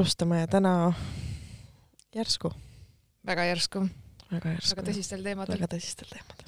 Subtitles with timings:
[0.00, 0.92] alustame täna
[2.16, 2.48] järsku,
[3.26, 3.82] väga järsku,
[4.30, 4.76] väga järsku.
[4.78, 5.58] väga tõsistel teemadel.
[5.58, 6.46] väga tõsistel teemadel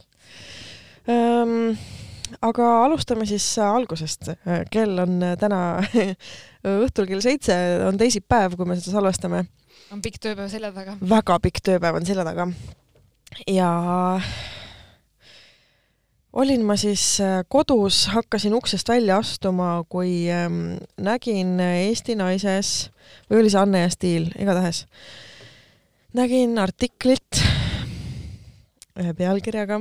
[1.12, 1.76] um,.
[2.48, 4.32] aga alustame siis algusest.
[4.72, 5.61] kell on täna
[6.86, 9.44] õhtul kell seitse, on teisipäev, kui me seda salvestame.
[9.93, 10.96] on pikk tööpäev selja taga.
[11.12, 12.48] väga pikk tööpäev on selja taga.
[13.44, 13.68] ja
[16.32, 17.18] olin ma siis
[17.49, 22.91] kodus, hakkasin uksest välja astuma, kui ähm, nägin Eesti Naises
[23.31, 24.86] või oli see Anne ja Stiil, igatahes
[26.17, 27.41] nägin artiklit
[29.00, 29.81] ühe pealkirjaga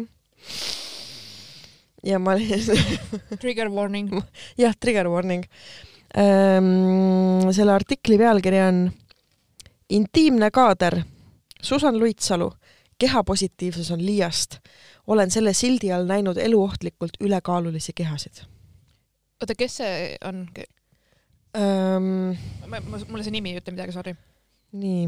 [2.08, 2.64] ja ma olin
[3.42, 4.14] Trigger warning.
[4.58, 5.44] jah, trigger warning
[6.18, 7.52] ähm,.
[7.52, 8.92] selle artikli pealkiri on
[9.92, 11.02] Intiimne kaader,
[11.62, 12.46] Susan Luitsalu,
[12.96, 14.56] kehapositiivsus on liiast.
[15.08, 18.44] Olen selle sildi all näinud eluohtlikult ülekaalulisi kehasid.
[19.42, 20.48] oota, kes see on
[21.58, 22.38] ähm,?
[23.08, 24.16] mulle see nimi ei ütle midagi, sorry.
[24.72, 25.08] nii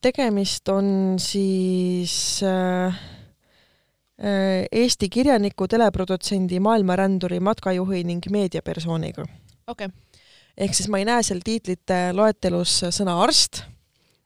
[0.00, 3.00] tegemist on siis äh,
[4.72, 9.24] Eesti kirjaniku, teleprodutsendi, maailmaränduri, matkajuhi ning meediapersooniga.
[9.66, 9.88] okei okay.
[10.56, 13.64] ehk siis ma ei näe seal tiitlite loetelus sõna arst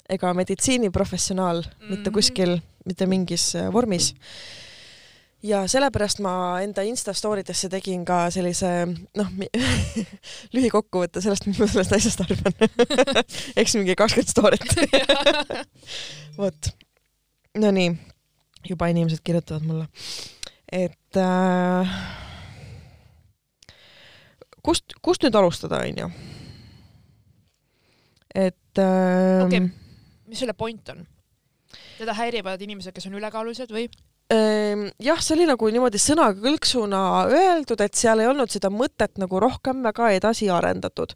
[0.08, 1.91] ega meditsiiniprofessionaal mm -hmm.
[1.91, 4.14] mitte kuskil, mitte mingis vormis.
[5.42, 9.30] ja sellepärast ma enda Insta story desse tegin ka sellise noh
[10.56, 12.56] lühikokkuvõtte sellest, mis ma sellest asjast arvan
[13.60, 14.76] eks mingi kakskümmend story't
[16.40, 16.72] vot,
[17.58, 17.90] nonii
[18.68, 19.86] juba inimesed kirjutavad mulle,
[20.72, 21.98] et äh,
[24.66, 26.10] kust, kust nüüd alustada, onju?
[28.34, 29.68] et äh, okei okay.,
[30.26, 31.06] mis selle point on?
[31.98, 33.86] Teda häirivad inimesed, kes on ülekaalulised või?
[34.34, 39.41] Ehm, jah, see oli nagu niimoodi sõnakõlksuna öeldud, et seal ei olnud seda mõtet nagu
[39.43, 41.15] rohkem väga edasi arendatud.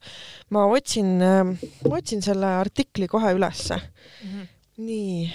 [0.50, 4.30] ma otsin, ma otsin selle artikli kohe ülesse mm.
[4.30, 4.46] -hmm.
[4.78, 5.26] nii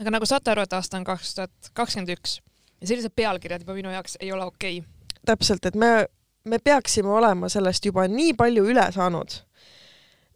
[0.00, 2.38] aga nagu saate aru, et aasta on kaks tuhat kakskümmend üks
[2.80, 5.18] ja sellised pealkirjad juba minu jaoks ei ole okei okay..
[5.26, 6.06] täpselt, et me,
[6.44, 9.38] me peaksime olema sellest juba nii palju üle saanud,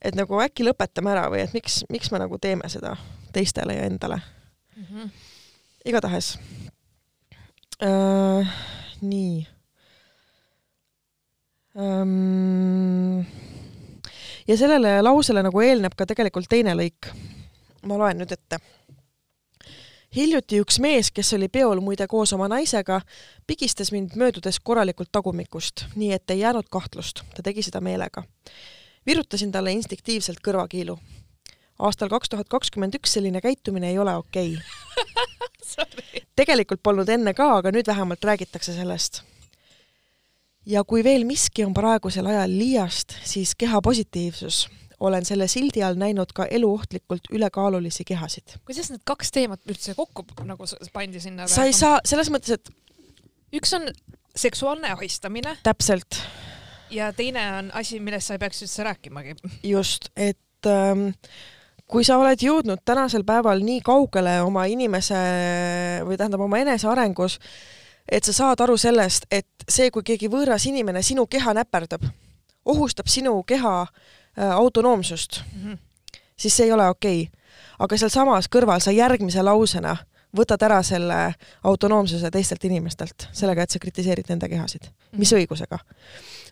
[0.02, 2.96] et nagu äkki lõpetame ära või et miks, miks me nagu teeme seda
[3.32, 4.20] teistele ja endale
[4.76, 4.84] mm.
[4.84, 5.10] -hmm.
[5.84, 6.38] igatahes
[7.82, 8.54] äh,.
[9.00, 9.46] nii
[11.78, 13.20] ähm,.
[14.48, 17.12] ja sellele lausele nagu eelneb ka tegelikult teine lõik.
[17.82, 18.58] ma loen nüüd ette
[20.16, 23.00] hiljuti üks mees, kes oli peol muide koos oma naisega,
[23.46, 28.22] pigistas mind möödudes korralikult tagumikust, nii et ei jäänud kahtlust, ta tegi seda meelega.
[29.06, 30.98] virutasin talle instinktiivselt kõrvakiilu.
[31.78, 34.56] Aastal kaks tuhat kakskümmend üks selline käitumine ei ole okei
[35.82, 36.22] okay.
[36.36, 39.22] tegelikult polnud enne ka, aga nüüd vähemalt räägitakse sellest.
[40.66, 44.66] ja kui veel miski on praegusel ajal liiast, siis kehapositiivsus
[45.00, 48.58] olen selle sildi all näinud ka eluohtlikult ülekaalulisi kehasid.
[48.66, 51.46] kuidas need kaks teemat üldse kokku nagu pandi sinna?
[51.46, 52.72] sa ei saa, selles mõttes, et
[53.54, 53.88] üks on
[54.36, 55.56] seksuaalne ahistamine.
[55.62, 56.20] täpselt.
[56.90, 59.36] ja teine on asi, millest sa ei peaks üldse rääkimagi.
[59.62, 61.10] just, et ähm,
[61.88, 65.18] kui sa oled jõudnud tänasel päeval nii kaugele oma inimese
[66.04, 67.38] või tähendab oma enesearengus,
[68.08, 72.04] et sa saad aru sellest, et see, kui keegi võõras inimene sinu keha näperdab,
[72.68, 73.86] ohustab sinu keha
[74.40, 75.78] Äh, autonoomsust mm, -hmm.
[76.36, 77.40] siis see ei ole okei okay.
[77.78, 79.96] aga sealsamas kõrval sa järgmise lausena
[80.36, 81.34] võtad ära selle
[81.64, 84.90] autonoomsuse teistelt inimestelt sellega, et sa kritiseerid nende kehasid mm.
[84.90, 85.18] -hmm.
[85.18, 85.78] mis õigusega?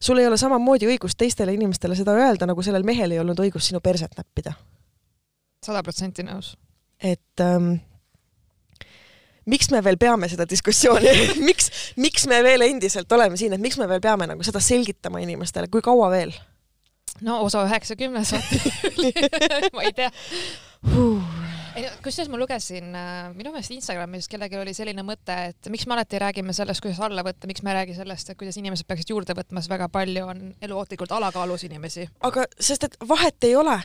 [0.00, 3.66] sul ei ole samamoodi õigust teistele inimestele seda öelda, nagu sellel mehel ei olnud õigust
[3.70, 4.52] sinu perset näppida.
[5.64, 6.54] Sada protsenti nõus.
[7.00, 7.76] et ähm,
[9.46, 11.12] miks me veel peame seda diskussiooni?
[11.48, 15.22] Miks, miks me veel endiselt oleme siin, et miks me veel peame nagu seda selgitama
[15.24, 16.34] inimestele, kui kaua veel?
[17.24, 18.34] no osa üheksakümnes
[19.76, 20.10] ma ei tea.
[20.86, 21.22] Huh..
[22.04, 26.20] kusjuures ma lugesin äh, minu meelest Instagramis kellelgi oli selline mõte, et miks me alati
[26.20, 29.36] räägime sellest, kuidas alla võtta, miks me ei räägi sellest, et kuidas inimesed peaksid juurde
[29.38, 32.08] võtma, sest väga palju on eluohtlikult alakaalus inimesi.
[32.28, 33.80] aga sest, et vahet ei ole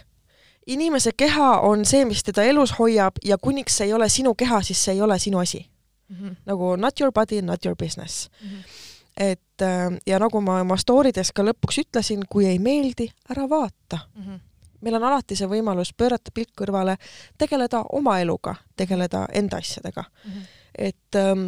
[0.67, 4.61] inimese keha on see, mis teda elus hoiab ja kuniks see ei ole sinu keha,
[4.61, 5.69] siis see ei ole sinu asi
[6.09, 6.15] mm.
[6.15, 6.35] -hmm.
[6.45, 8.49] nagu not your body, not your business mm.
[8.49, 13.09] -hmm et äh, ja nagu ma oma story des ka lõpuks ütlesin, kui ei meeldi,
[13.29, 14.23] ära vaata mm.
[14.23, 14.39] -hmm.
[14.81, 16.97] meil on alati see võimalus pöörata pilk kõrvale,
[17.37, 20.31] tegeleda oma eluga, tegeleda enda asjadega mm.
[20.31, 20.47] -hmm.
[20.77, 21.47] et, ähm,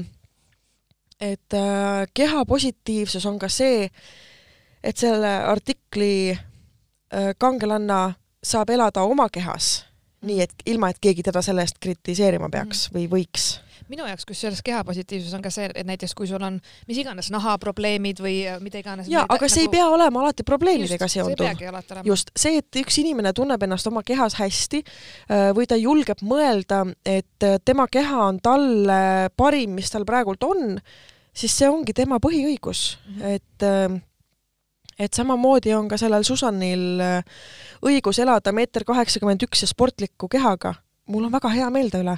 [1.22, 3.90] et äh, keha positiivsus on ka see,
[4.84, 8.14] et selle artikli äh, kangelanna
[8.44, 9.86] saab elada oma kehas,
[10.22, 12.98] nii et ilma, et keegi teda selle eest kritiseerima peaks -hmm.
[12.98, 13.54] või võiks
[13.92, 18.22] minu jaoks kusjuures kehapositiivsus on ka see, et näiteks kui sul on mis iganes nahaprobleemid
[18.24, 19.10] või mida iganes.
[19.12, 19.74] ja, aga see nagu...
[19.74, 21.50] ei pea olema alati probleemidega seonduv.
[22.08, 26.84] just, see, et üks inimene tunneb ennast oma kehas hästi äh, või ta julgeb mõelda,
[27.06, 30.80] et äh, tema keha on talle parim, mis tal praegult on,
[31.34, 33.38] siis see ongi tema põhiõigus mm, -hmm.
[33.38, 34.02] et äh,
[35.00, 37.02] et samamoodi on ka sellel Susanil
[37.86, 40.76] õigus elada meeter kaheksakümmend üks ja sportliku kehaga.
[41.08, 42.18] mul on väga hea meel ta üle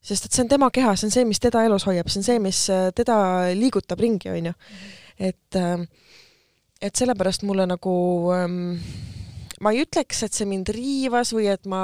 [0.00, 2.26] sest et see on tema keha, see on see, mis teda elus hoiab, see on
[2.26, 3.16] see, mis äh, teda
[3.56, 4.54] liigutab ringi, on ju.
[5.20, 5.84] et, ähm,
[6.80, 7.94] et sellepärast mulle nagu
[8.32, 8.78] ähm,
[9.60, 11.82] ma ei ütleks, et see mind riivas või et ma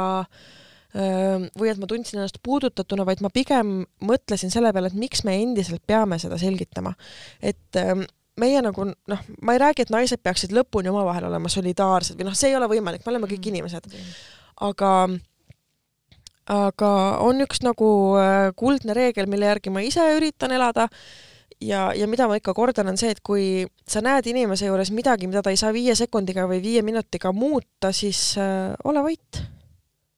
[0.96, 5.26] ähm, või et ma tundsin ennast puudutatuna, vaid ma pigem mõtlesin selle peale, et miks
[5.28, 6.94] me endiselt peame seda selgitama.
[7.44, 7.84] et
[8.40, 12.36] meie nagu noh, ma ei räägi, et naised peaksid lõpuni omavahel olema solidaarsed või noh,
[12.36, 13.54] see ei ole võimalik, me oleme kõik mm.
[13.54, 13.88] inimesed.
[14.66, 14.90] aga
[16.46, 16.90] aga
[17.26, 17.88] on üks nagu
[18.20, 20.86] äh, kuldne reegel, mille järgi ma ise üritan elada
[21.60, 25.26] ja, ja mida ma ikka kordan, on see, et kui sa näed inimese juures midagi,
[25.30, 29.42] mida ta ei saa viie sekundiga või viie minutiga muuta, siis äh, ole vait,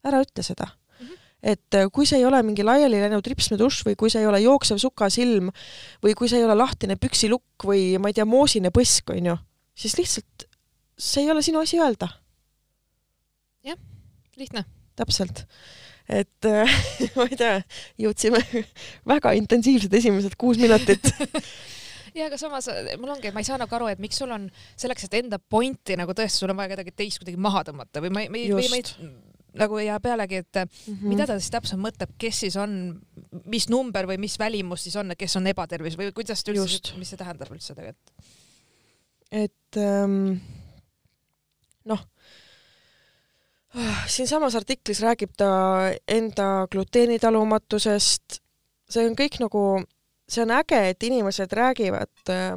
[0.06, 0.68] ära ütle seda.
[1.42, 4.40] Et äh, kui see ei ole mingi laiali läinud ripsmedušš või kui see ei ole
[4.42, 5.52] jooksev sukasilm
[6.04, 9.36] või kui see ei ole lahtine püksilukk või ma ei tea, moosine põsk, on ju,
[9.78, 10.48] siis lihtsalt
[10.98, 12.10] see ei ole sinu asi öelda.
[13.66, 13.78] jah,
[14.36, 14.64] lihtne.
[14.98, 15.46] täpselt
[16.08, 16.78] et äh,
[17.16, 17.58] ma ei tea,
[18.00, 18.42] jõudsime
[19.12, 21.06] väga intensiivsed esimesed kuus minutit
[22.18, 24.48] ja aga samas äh, mul ongi, ma ei saa nagu aru, et miks sul on
[24.74, 28.14] selleks, et enda pointi nagu tõesti, sul on vaja kedagi teist kuidagi maha tõmmata või
[28.14, 28.86] ma ei, või ma ei
[29.54, 31.08] nagu ja pealegi, et mm -hmm.
[31.08, 33.00] mida ta siis täpselt mõtleb, kes siis on,
[33.44, 37.08] mis number või mis välimus siis on, kes on ebatervis või kuidas ta üldse, mis
[37.08, 38.12] see tähendab üldse tegelikult?
[39.30, 40.40] et ähm,
[41.84, 42.06] noh
[44.06, 45.50] siinsamas artiklis räägib ta
[46.08, 48.40] enda gluteenitalumatusest,
[48.88, 49.64] see on kõik nagu,
[50.28, 52.56] see on äge, et inimesed räägivad äh,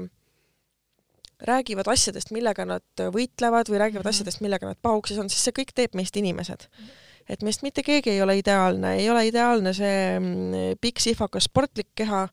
[1.48, 4.16] räägivad asjadest, millega nad võitlevad või räägivad -hmm.
[4.16, 6.68] asjadest, millega nad pahuksis on, sest see kõik teeb meist inimesed.
[6.70, 6.90] -hmm.
[7.30, 11.94] et meist mitte keegi ei ole ideaalne, ei ole ideaalne see mm, pikk sihvakas sportlik
[11.96, 12.28] keha,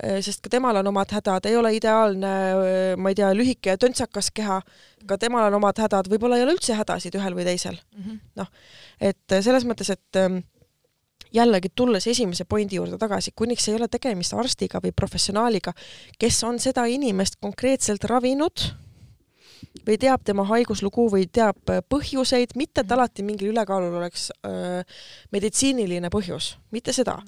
[0.00, 3.74] Äh, sest ka temal on omad hädad, ei ole ideaalne, äh, ma ei tea, lühike
[3.74, 4.60] ja töntsakas keha,
[5.08, 8.20] ka temal on omad hädad, võib-olla ei ole üldse hädasid ühel või teisel -hmm..
[8.40, 8.48] noh,
[8.96, 10.40] et äh, selles mõttes, et ähm,
[11.32, 15.72] jällegi tulles esimese pointi juurde tagasi, kuniks ei ole tegemist arstiga või professionaaliga,
[16.18, 18.66] kes on seda inimest konkreetselt ravinud
[19.86, 22.98] või teab tema haiguslugu või teab põhjuseid, mitte et mhm.
[22.98, 24.82] alati mingil ülekaalul oleks öö,
[25.32, 27.20] meditsiiniline põhjus, mitte seda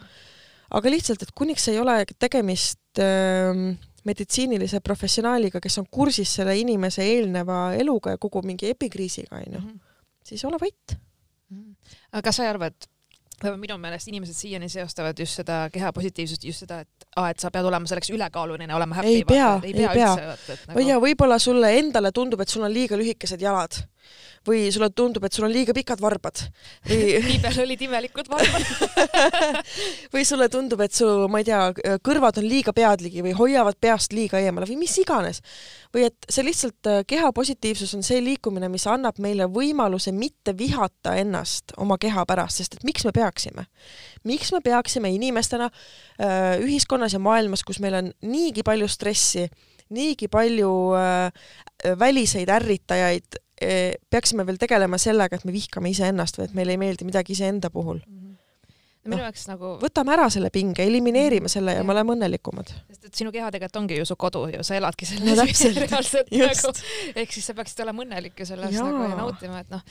[0.72, 3.52] aga lihtsalt, et kuniks ei ole tegemist äh,
[4.08, 9.76] meditsiinilise professionaaliga, kes on kursis selle inimese eelneva eluga ja kogu mingi epikriisiga, onju, mhm.
[10.26, 10.96] siis ole vait.
[10.96, 11.75] -hmm.
[12.12, 12.88] aga kas sa ei arva, et
[13.60, 17.50] minu meelest inimesed siiani seostavad just seda keha positiivsust, just seda, et aa, et sa
[17.54, 19.16] pead olema selleks ülekaaluline, olema happy.
[19.16, 20.12] ei pea, ei pea, ei pea.
[20.16, 20.76] Nagu...
[20.78, 23.82] või ja võib-olla sulle endale tundub, et sul on liiga lühikesed jalad
[24.46, 26.40] või sulle tundub, et sul on liiga pikad varbad
[26.88, 28.66] või Liibel olid imelikud varbad
[30.14, 31.60] või sulle tundub, et su, ma ei tea,
[32.04, 35.43] kõrvad on liiga peadligi või hoiavad peast liiga eemale või mis iganes.
[35.94, 40.56] või et see lihtsalt äh, keha positiivsus on see liikumine, mis annab meile võimaluse mitte
[40.58, 43.66] vihata ennast oma keha pärast, sest et miks me peaksime?
[44.25, 49.47] miks me peaksime inimestena äh, ühiskonnas ja maailmas, kus meil on niigi palju stressi,
[49.92, 51.30] niigi palju äh,
[51.99, 53.40] väliseid ärritajaid,
[54.11, 57.71] peaksime veel tegelema sellega, et me vihkame iseennast või et meile ei meeldi midagi iseenda
[57.71, 58.19] puhul mm.
[58.19, 58.23] -hmm
[59.02, 61.52] no minu jaoks no, nagu võtame ära selle pinge, elimineerime mhm.
[61.52, 62.73] selle ja, ja me oleme õnnelikumad.
[62.92, 65.47] sest et sinu keha tegelikult ongi ju su kodu ju, sa eladki selles no,
[65.87, 66.83] reaalselt nagu,
[67.25, 68.87] ehk siis sa peaksid olema õnnelik ju selles ja.
[68.87, 69.83] nagu ja nautima, et noh,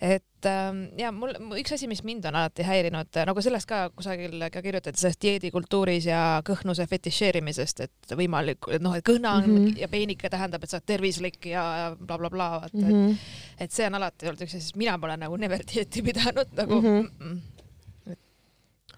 [0.00, 4.46] et ähm, ja mul üks asi, mis mind on alati häirinud, nagu sellest ka kusagil
[4.52, 9.58] ka kirjutati, sellest dieedikultuuris ja kõhnuse fetišeerimisest, et võimalik, et noh, et kõhna on mm
[9.58, 9.78] -hmm.
[9.84, 13.10] ja peenike tähendab, et sa oled tervislik ja blablabla bla, bla, vaata mm, -hmm.
[13.10, 13.64] et, mhm.
[13.66, 17.08] et see on alati olnud üks asi, mina pole nagu never dieeti pidanud nagu mm.
[17.20, 17.40] -hmm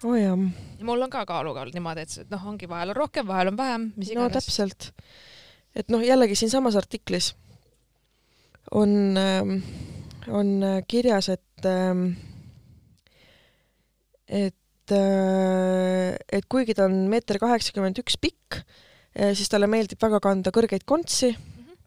[0.03, 0.37] oh jah.
[0.81, 3.93] mul on ka kaaluga olnud niimoodi, et noh, ongi vahel on rohkem, vahel on vähem,
[3.95, 4.33] mis iganes.
[4.33, 4.91] no täpselt.
[5.75, 7.35] et noh, jällegi siinsamas artiklis
[8.71, 9.63] on äh,
[10.27, 12.15] on äh, kirjas, et ähm,
[14.27, 18.61] et äh, et kuigi ta on meeter kaheksakümmend üks pikk,
[19.15, 21.77] äh, siis talle meeldib väga kanda kõrgeid kontsi mm -hmm.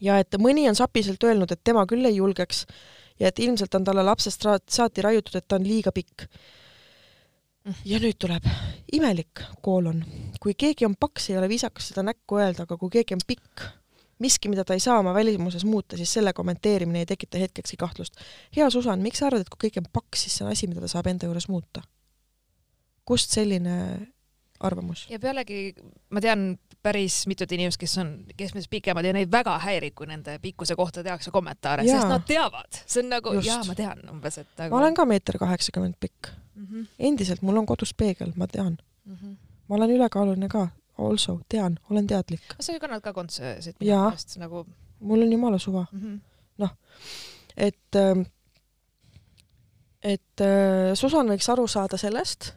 [0.00, 2.66] ja et mõni on sapiselt öelnud, et tema küll ei julgeks
[3.18, 6.28] ja et ilmselt on talle lapsest saati raiutud, et ta on liiga pikk.
[7.68, 7.74] Mhm.
[7.84, 8.44] ja nüüd tuleb
[8.92, 10.04] imelik koolon.
[10.40, 13.66] kui keegi on paks, ei ole viisakas seda näkku öelda, aga kui keegi on pikk,
[14.18, 18.18] miski, mida ta ei saa oma välimuses muuta, siis selle kommenteerimine ei tekita hetkekski kahtlust.
[18.56, 20.80] hea Susan, miks sa arvad, et kui kõik on paks, siis see on asi, mida
[20.84, 21.82] ta saab enda juures muuta?
[23.08, 23.74] kust selline
[24.60, 25.06] arvamus.
[25.10, 25.72] ja pealegi
[26.10, 30.36] ma tean päris mitut inimest, kes on keskmisest pikemad ja neid väga häirib, kui nende
[30.42, 34.52] pikkuse kohta tehakse kommentaare, sest nad teavad, see on nagu, jaa, ma tean umbes, et
[34.60, 34.74] nagu....
[34.74, 36.66] ma olen ka meeter kaheksakümmend pikk mm.
[36.66, 36.86] -hmm.
[37.10, 39.36] endiselt, mul on kodus peegel, ma tean Mm -hmm.
[39.68, 42.42] ma olen ülekaaluline ka, also, tean, olen teadlik.
[42.60, 44.66] sa kannad ka kontsesid minu meelest nagu?
[45.00, 46.20] mul on jumala suva mm -hmm..
[46.58, 46.70] noh,
[47.56, 48.22] et, ähm,
[50.02, 52.52] et äh, Susan võiks aru saada sellest,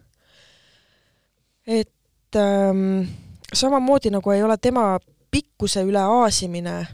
[1.67, 3.07] et ähm,
[3.53, 4.99] samamoodi nagu ei ole tema
[5.31, 6.87] pikkuse üle aasimine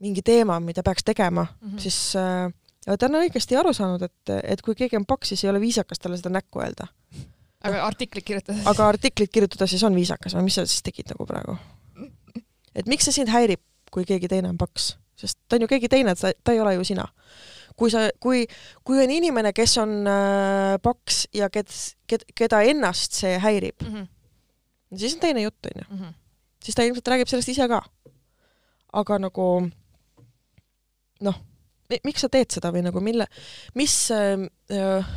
[0.00, 1.78] mingi teema, mida peaks tegema mm, -hmm.
[1.78, 2.52] siis äh,
[2.98, 5.98] ta on õigesti aru saanud, et, et kui keegi on paks, siis ei ole viisakas
[5.98, 6.86] talle seda näkku öelda
[7.62, 8.58] aga artiklit kirjutada?
[8.70, 11.56] aga artiklit kirjutada siis on viisakas või mis sa siis tegid nagu praegu?
[12.74, 14.94] et miks see sind häirib, kui keegi teine on paks?
[15.18, 17.06] sest ta on ju keegi teine, ta, ta ei ole ju sina.
[17.78, 18.44] kui sa, kui,
[18.84, 21.70] kui on inimene, kes on äh, paks ja ked,
[22.36, 24.98] keda ennast see häirib mm, -hmm.
[24.98, 25.86] siis on teine jutt, onju.
[25.90, 26.14] Mhm.
[26.64, 27.82] siis ta ilmselt räägib sellest ise ka.
[28.92, 29.70] aga nagu
[31.20, 31.38] noh,
[32.04, 33.26] miks sa teed seda või nagu mille,
[33.74, 35.14] mis äh, äh,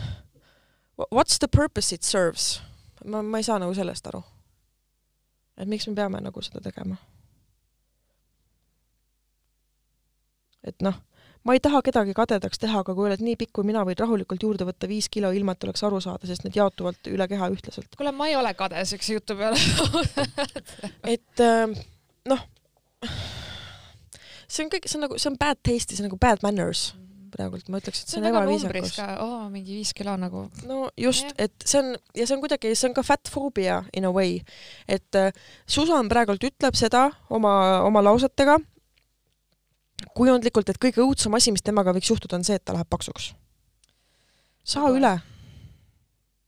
[0.98, 2.62] what's the purpose it serves?
[3.06, 4.24] ma, ma ei saa nagu sellest aru.
[5.58, 6.98] et miks me peame nagu seda tegema?
[10.66, 10.98] et noh,
[11.46, 14.42] ma ei taha kedagi kadedaks teha, aga kui oled nii pikk kui mina, võid rahulikult
[14.48, 17.92] juurde võtta viis kilo, ilma et oleks aru saada, sest need jaotuvad üle keha ühtlaselt.
[17.98, 19.60] kuule, ma ei ole kade siukse jutu peale
[21.16, 21.76] et äh,
[22.32, 22.46] noh,
[24.48, 26.42] see on kõik, see on nagu, see on bad taste ja see on nagu bad
[26.46, 27.05] manners mm
[27.36, 28.98] praegult, ma ütleks, et see on ebaviisakus.
[29.24, 30.46] oo, mingi viis kilo nagu.
[30.70, 34.08] no just, et see on, ja see on kuidagi, see on ka fat phobia in
[34.08, 34.40] a way.
[34.88, 35.32] et äh,
[35.68, 38.58] Susan praegult ütleb seda oma, oma lausetega,
[40.16, 43.34] kujundlikult, et kõige õudsem asi, mis temaga võiks juhtuda, on see, et ta läheb paksuks.
[44.64, 45.18] saa üle.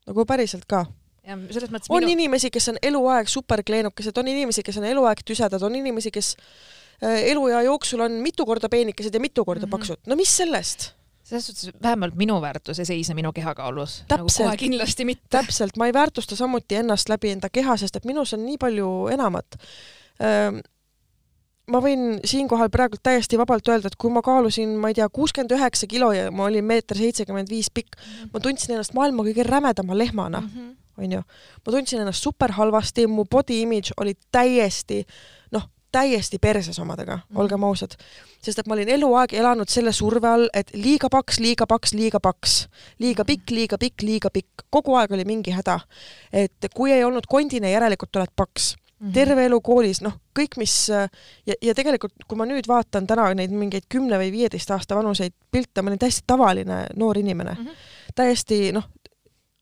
[0.08, 0.86] nagu päriselt ka
[1.28, 2.16] ja selles mõttes on minu...
[2.16, 6.34] inimesi, kes on eluaeg superkleenukesed, on inimesi, kes on eluaeg tüsedad, on inimesi, kes
[7.02, 9.78] eluea jooksul on mitu korda peenikesed ja mitu korda mm -hmm.
[9.78, 10.98] paksud, no mis sellest?
[11.28, 14.04] selles suhtes vähemalt minu väärtus ei seisne minu kehakaalus.
[14.10, 15.28] nagu kohe kindlasti mitte.
[15.30, 18.88] täpselt, ma ei väärtusta samuti ennast läbi enda keha, sest et minus on nii palju
[19.12, 19.60] enamat.
[21.68, 25.52] ma võin siinkohal praegu täiesti vabalt öelda, et kui ma kaalusin, ma ei tea, kuuskümmend
[25.52, 28.30] üheksa kilo ja ma olin meeter seitsekümmend viis pikk -hmm.
[28.34, 31.04] ma tundsin ennast maailma kõige rämedama lehmana mm, -hmm.
[31.04, 31.22] onju.
[31.66, 35.37] ma tundsin ennast super halvasti, mu body image oli täiesti noh,
[35.98, 37.98] täiesti perses omadega mm, olgem ausad.
[38.44, 42.22] sest et ma olin eluaeg elanud selle surve all, et liiga paks, liiga paks, liiga
[42.24, 42.58] paks,
[43.04, 45.80] liiga pikk, liiga pikk, liiga pikk, kogu aeg oli mingi häda.
[46.34, 49.14] et kui ei olnud kondine, järelikult oled paks Mm -hmm.
[49.14, 53.52] terve elu koolis, noh, kõik, mis ja, ja tegelikult, kui ma nüüd vaatan täna neid
[53.54, 57.66] mingeid kümne või viieteist aasta vanuseid pilte, ma olin täiesti tavaline noor inimene mm.
[57.66, 57.76] -hmm.
[58.16, 58.90] täiesti noh,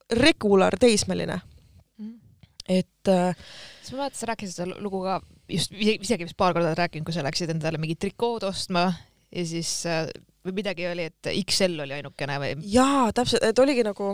[0.09, 2.07] regular teismeline mm.
[2.07, 2.47] -hmm.
[2.69, 3.35] et äh,
[3.81, 7.15] siis ma mäletan, sa rääkisid seda lugu ka just isegi vist paar korda rääkinud, kui
[7.15, 8.87] sa läksid endale mingit trikood ostma
[9.31, 10.07] ja siis äh,
[10.45, 12.55] või midagi oli, et XL oli ainukene või?
[12.71, 14.13] jaa, täpselt, et oligi nagu,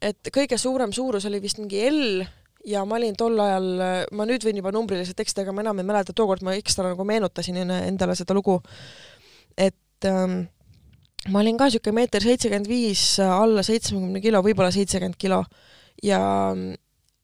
[0.00, 2.24] et kõige suurem suurus oli vist mingi L
[2.68, 3.68] ja ma olin tol ajal,
[4.16, 7.06] ma nüüd võin juba numbriliselt eksida, aga ma enam ei mäleta, tookord ma ekstra nagu
[7.08, 8.56] meenutasin endale seda lugu,
[9.56, 10.44] et ähm,
[11.32, 15.44] ma olin ka niisugune meeter seitsekümmend viis, alla seitsmekümne kilo, võib-olla seitsekümmend kilo
[16.04, 16.22] ja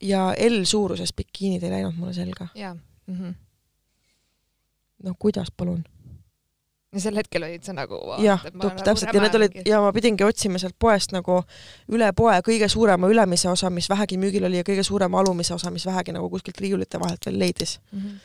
[0.01, 2.47] ja L-suuruses bikiinid ei läinud mulle selga.
[2.57, 2.73] jaa
[3.07, 3.35] mm -hmm..
[5.05, 5.85] no kuidas, palun?
[6.91, 8.43] ja sel hetkel olid sa nagu jah,
[8.83, 11.39] täpselt ja need olid ja ma pidingi otsima sealt poest nagu
[11.95, 15.71] üle poe kõige suurema ülemise osa, mis vähegi müügil oli ja kõige suurema alumise osa,
[15.71, 18.01] mis vähegi nagu kuskilt riiulite vahelt veel leidis mm.
[18.01, 18.19] -hmm.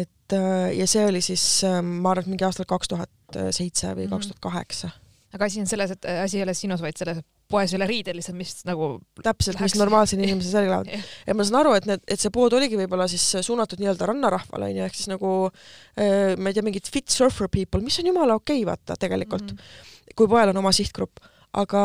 [0.00, 3.94] et äh, ja see oli siis, äh, ma arvan, et mingi aastal kaks tuhat seitse
[3.94, 4.16] või mhm.
[4.16, 4.90] kaks tuhat kaheksa.
[5.32, 7.78] aga asi on selles, et äh, asi ei ole sinus, vaid selles, et poes ei
[7.78, 8.94] ole riided lihtsalt, mis nagu
[9.24, 11.08] täpselt, mis normaalsel inimesel selga lähevad.
[11.28, 14.70] ja ma saan aru, et need, et see pood oligi võib-olla siis suunatud nii-öelda rannarahvale
[14.72, 18.38] onju, ehk siis nagu äh, ma ei tea, mingid fit surfer people, mis on jumala
[18.40, 20.16] okei okay, vaata tegelikult mm, -hmm.
[20.18, 21.22] kui poel on oma sihtgrupp,
[21.62, 21.84] aga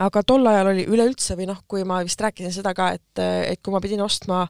[0.00, 3.60] aga tol ajal oli üleüldse või noh, kui ma vist rääkisin seda ka, et, et
[3.62, 4.46] kui ma pidin ostma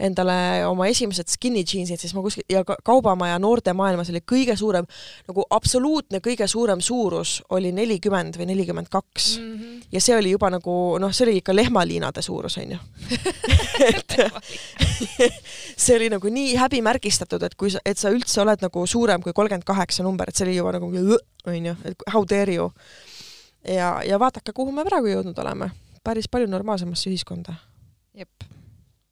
[0.00, 4.88] endale oma esimesed skinny jeansid, siis ma kuskil ja kaubamaja noortemaailmas oli kõige suurem,
[5.28, 9.28] nagu absoluutne kõige suurem suurus oli nelikümmend või nelikümmend kaks.
[9.38, 9.84] Mhm.
[9.92, 12.78] ja see oli juba nagu noh, see oli ikka lehmaliinade suurus onju
[13.90, 14.16] et
[15.84, 19.36] see oli nagu nii häbimärgistatud, et kui sa, et sa üldse oled nagu suurem kui
[19.36, 20.90] kolmkümmend kaheksa number, et see oli juba nagu
[21.44, 22.72] onju, et how dare you
[23.68, 25.70] ja, ja vaadake, kuhu me praegu jõudnud oleme.
[26.04, 27.54] päris palju normaalsemasse ühiskonda.
[28.14, 28.44] jep.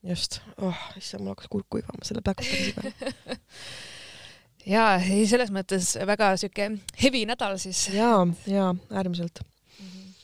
[0.03, 3.39] just, oh, issand, mul hakkas kurk kuivama selle pläkutamise peale
[4.75, 6.71] jaa, ei selles mõttes väga sihuke
[7.03, 7.89] hevi nädal siis.
[7.95, 9.87] jaa, jaa, äärmiselt mm.
[9.87, 10.15] -hmm.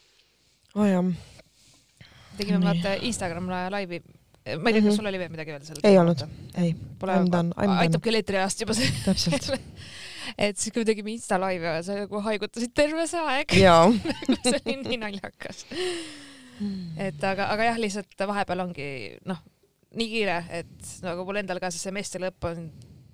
[0.75, 1.13] oh jah.
[2.37, 4.03] tegime vaata Instagram laivi
[4.57, 4.89] ma ei tea, Mhm.
[4.89, 6.23] kas sul oli veel midagi öelda selle ei olnud,
[6.57, 7.13] ei, Pole
[7.79, 9.51] aitab küll eetriajast juba see, täpselt.
[10.37, 13.55] et siis kui me tegime Insta laivi ja sa nagu haigutasid terve see aeg,
[14.45, 15.65] see oli nii naljakas.
[17.09, 18.91] et aga, aga jah, lihtsalt vahepeal ongi
[19.29, 19.41] noh,
[19.99, 22.71] nii kiire, et nagu mul endal ka see semestri lõpp on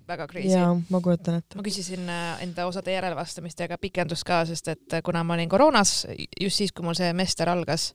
[0.07, 0.53] väga crazy.
[0.53, 1.57] jaa, ma kujutan ette.
[1.57, 5.37] ma küsisin äh, enda osade järelvastamist ja ka pikendust ka, sest et äh, kuna ma
[5.37, 6.03] olin koroonas,
[6.41, 7.93] just siis, kui mul see semester algas,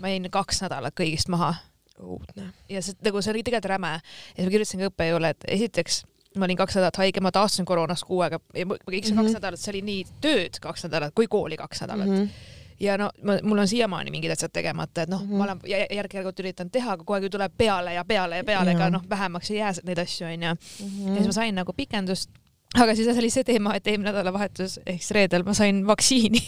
[0.00, 1.52] ma jäin kaks nädalat kõigist maha
[2.00, 2.50] õudne.
[2.68, 6.02] ja see nagu see oli tegelikult räme ja ma kirjutasin ka õppejõule, et esiteks
[6.38, 9.22] ma olin kaks nädalat haige, ma taastusin koroonast kuu aega ja ma- kõik see Mhm.
[9.24, 12.12] kaks nädalat, see oli nii tööd kaks nädalat kui kooli kaks nädalat mm.
[12.14, 12.22] Mhm.
[12.24, 12.58] -hmm.
[12.80, 15.34] ja no ma, mul on siiamaani mingid asjad tegemata, et noh mm, Mhm.
[15.34, 15.38] -hmm.
[15.38, 18.44] ma olen jä- järk-järgult üritanud teha, aga kogu aeg ju tuleb peale ja peale ja
[18.44, 20.42] peale, ega noh, vähemaks ei jää neid asju onju.
[20.46, 21.14] ja Mhm.
[21.14, 22.30] siis ma sain nagu pikendust,
[22.78, 26.38] aga siis oli see teema, et eelmine nädalavahetus ehk siis reedel ma sain vaktsiini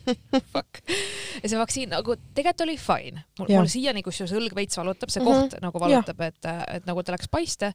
[0.52, 0.82] Fuck.
[1.42, 5.22] ja see vaktsiin nagu tegelikult oli fine, mul, mul siiani kusjuures õlg veits valutab, see
[5.22, 5.30] Mhm.
[5.48, 6.44] koht nagu valutab, et,
[6.76, 7.72] et nagu ta läks paiste.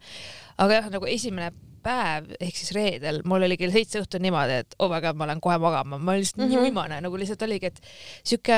[0.58, 1.50] aga jah, nagu esimene
[1.88, 5.26] päev ehk siis reedel mul oli kell seitse õhtul niimoodi, et oh my god, ma
[5.30, 6.54] lähen kohe magama, ma olin lihtsalt mm -hmm.
[6.54, 6.64] Mhm.
[6.64, 7.80] nii uimane, nagu lihtsalt oligi, et
[8.24, 8.58] sihuke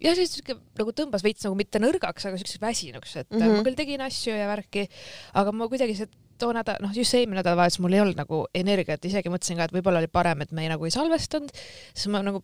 [0.00, 3.46] jah, siis sihuke nagu tõmbas veits nagu mitte nõrgaks, aga siukseks väsinuks, et mm Mhm.
[3.48, 3.56] -hmm.
[3.56, 4.88] ma küll tegin asju ja värki,
[5.34, 6.06] aga ma kuidagi see
[6.40, 9.76] too nädal, noh just eelmine nädalavahetus mul ei olnud nagu energiat, isegi mõtlesin ka, et
[9.76, 11.52] võib-olla oli parem, et me ei, nagu ei salvestanud,
[11.92, 12.42] siis ma nagu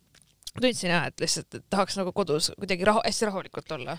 [0.57, 3.97] tundsin jah, et lihtsalt et tahaks nagu kodus kuidagi rahu, hästi rahulikult olla.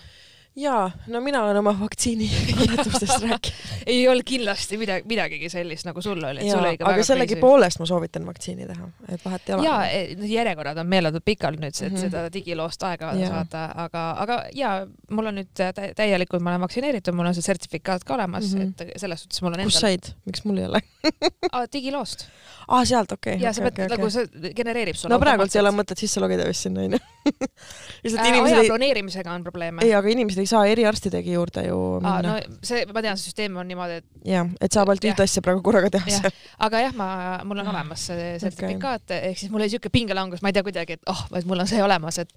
[0.55, 3.83] jaa, no mina olen oma vaktsiini annetustest rääkinud.
[3.85, 6.43] ei olnud kindlasti midagi, midagigi sellist, nagu sul oli,
[6.79, 9.65] aga sellegipoolest ma soovitan vaktsiini teha, et vahet ei ole.
[9.67, 12.01] ja e, need järjekorrad on meeletult pikalt nüüd, et Mhm.
[12.01, 13.29] seda digiloost aega Jaa.
[13.29, 14.73] saada, aga, aga ja
[15.09, 18.61] mul on nüüd tä- täielikult, ma olen vaktsineeritud, mul on see sertifikaat ka olemas mm.
[18.61, 18.91] -hmm.
[18.93, 20.81] et selles suhtes mul on kus endal said, miks mul ei ole?
[21.53, 22.27] ah, digiloost
[22.67, 24.27] aa, sealt, okei ja sa okay, pead okay, nagu okay.
[24.27, 26.99] see genereerib sulle no praegult ei ole mõtet sisse logida vist sinna onju.
[28.03, 31.77] lihtsalt äh, inimesed ei, planeerimisega on probleeme ei, aga inimesed ei saa eriarstidegi juurde ju
[31.99, 35.09] ah, minna no see, ma tean, see süsteem on niimoodi, et jah, et saab ainult
[35.11, 36.27] ühte asja praegu korraga teha Jah.
[36.27, 36.51] seal.
[36.67, 37.09] aga jah, ma,
[37.47, 40.65] mul on olemas see sertifikaat okay., ehk siis mul oli siuke pingelangus, ma ei tea
[40.65, 42.33] kuidagi, et oh, et mul on see olemas, et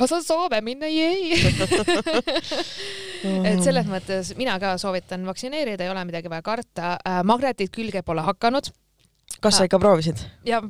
[0.00, 1.34] ma saan Soome minna, jei.
[3.50, 6.94] et selles mõttes mina ka soovitan vaktsineerida, ei ole midagi vaja karta.
[7.28, 8.70] magnetid külge pole hakanud
[9.40, 10.22] kas sa ikka proovisid?
[10.46, 10.60] ja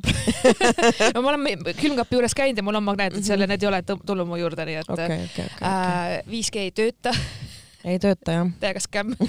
[1.13, 1.41] no ma olen
[1.79, 4.65] külmkapi juures käinud ja mul on magnetid seal ja need ei ole tulnud mu juurde,
[4.67, 5.67] nii et okei, okei, okei.
[5.67, 7.15] äh, 5G ei tööta,
[7.87, 9.15] ei tööta jah täiega skämm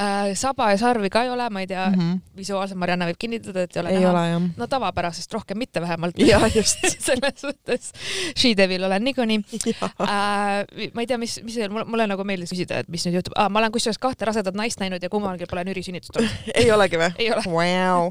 [0.00, 0.32] äh,.
[0.38, 2.20] saba ja sarvi ka ei ole, ma ei tea mm, -hmm.
[2.36, 4.40] visuaalselt Marianne võib kinnitada, et ei ole ei näha.
[4.56, 6.18] no tavapärasest rohkem mitte vähemalt.
[6.18, 6.78] ja just.
[6.98, 7.92] selles suhtes
[8.36, 9.40] She-Devil olen niikuinii
[9.82, 10.64] äh,.
[10.94, 13.50] ma ei tea, mis, mis mulle, mulle nagu meeldis küsida, et mis nüüd juhtub ah,.
[13.50, 16.50] ma olen kusjuures kahte rasedat naist näinud ja kummalgi pole nürisünnitust olnud.
[16.54, 17.12] ei olegi või?
[17.18, 17.44] ei ole.
[17.50, 18.10] Wow.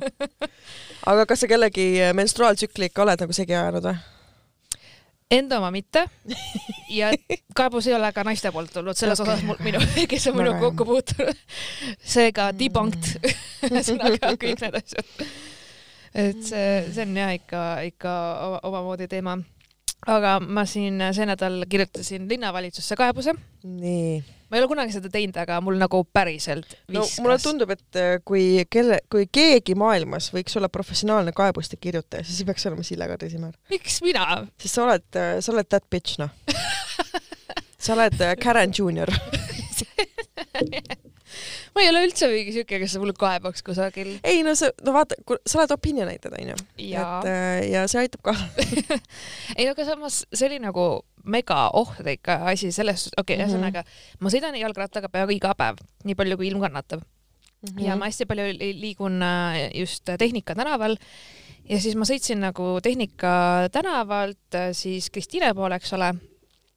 [1.09, 4.18] aga kas sa kellegi menstruaaltsükli ikka oled nagu segi ajanud või?
[5.29, 6.07] Enda oma mitte
[6.89, 7.11] ja
[7.55, 10.57] kaebus ei ole ka naiste poolt tulnud selles okay, osas mul, minu, kes on minuga
[10.63, 11.43] kokku puutunud.
[12.01, 13.11] seega debunked
[13.69, 15.13] ühesõnaga kõik need asjad.
[16.17, 17.61] et see, see on jah ikka,
[17.91, 18.15] ikka
[18.47, 19.37] oma- omamoodi teema.
[20.07, 23.37] aga ma siin see nädal kirjutasin linnavalitsusse kaebuse.
[23.63, 24.38] nii.
[24.49, 27.99] Ma ei ole kunagi seda teinud, aga mul nagu päriselt no viskas mulle tundub, et
[28.01, 32.85] äh, kui kelle, kui keegi maailmas võiks olla professionaalne kaebuste kirjutaja, siis see peaks olema
[32.87, 33.55] Sille Kadrimäär.
[33.73, 34.25] miks mina?
[34.61, 36.33] sest sa oled, sa oled that bitch noh.
[37.83, 39.09] sa oled äh, Karen Junior.
[41.75, 44.15] ma ei ole üldse mingi siuke, kes mul kaebaks kusagil.
[44.23, 46.55] ei no sa, no vaata, sa oled opinionated onju.
[47.23, 48.35] Et äh, ja see aitab ka.
[49.57, 50.87] ei no aga samas see oli nagu
[51.29, 53.49] mega ohtlik asi selles, okei okay,, Mhm.
[53.49, 53.83] ühesõnaga
[54.23, 57.03] ma sõidan jalgrattaga peaaegu iga päev, nii palju kui ilm kannatab
[57.83, 60.95] ja ma hästi palju li- liigun äh, just Tehnika tänaval
[61.69, 66.13] ja siis ma sõitsin nagu Tehnika tänavalt äh, siis Kristiine poole, eks ole,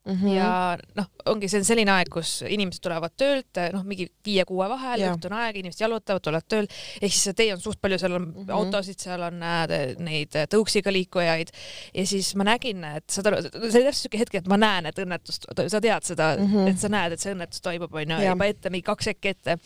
[0.05, 0.27] Mhm.
[0.35, 4.99] ja noh, ongi see on selline aeg, kus inimesed tulevad töölt, noh, mingi viie-kuue vahel,
[5.01, 5.13] Jaa.
[5.15, 6.67] õhtune aeg, inimesed jalutavad, tulevad tööl,
[7.01, 8.49] ehk siis see tee on suht palju, seal on mm Mhm.
[8.49, 8.55] -hmm.
[8.57, 11.51] autosid, seal on äh, neid tõuksiga liikujaid
[11.95, 14.87] ja siis ma nägin, et saad aru, see oli täpselt siuke hetk, et ma näen,
[14.87, 16.57] et õnnetust, sa tead seda mm, Mhm.
[16.57, 16.69] -hmm.
[16.71, 19.57] et sa näed, et see õnnetus toimub, onju, juba ette mingi kaks sekki ette.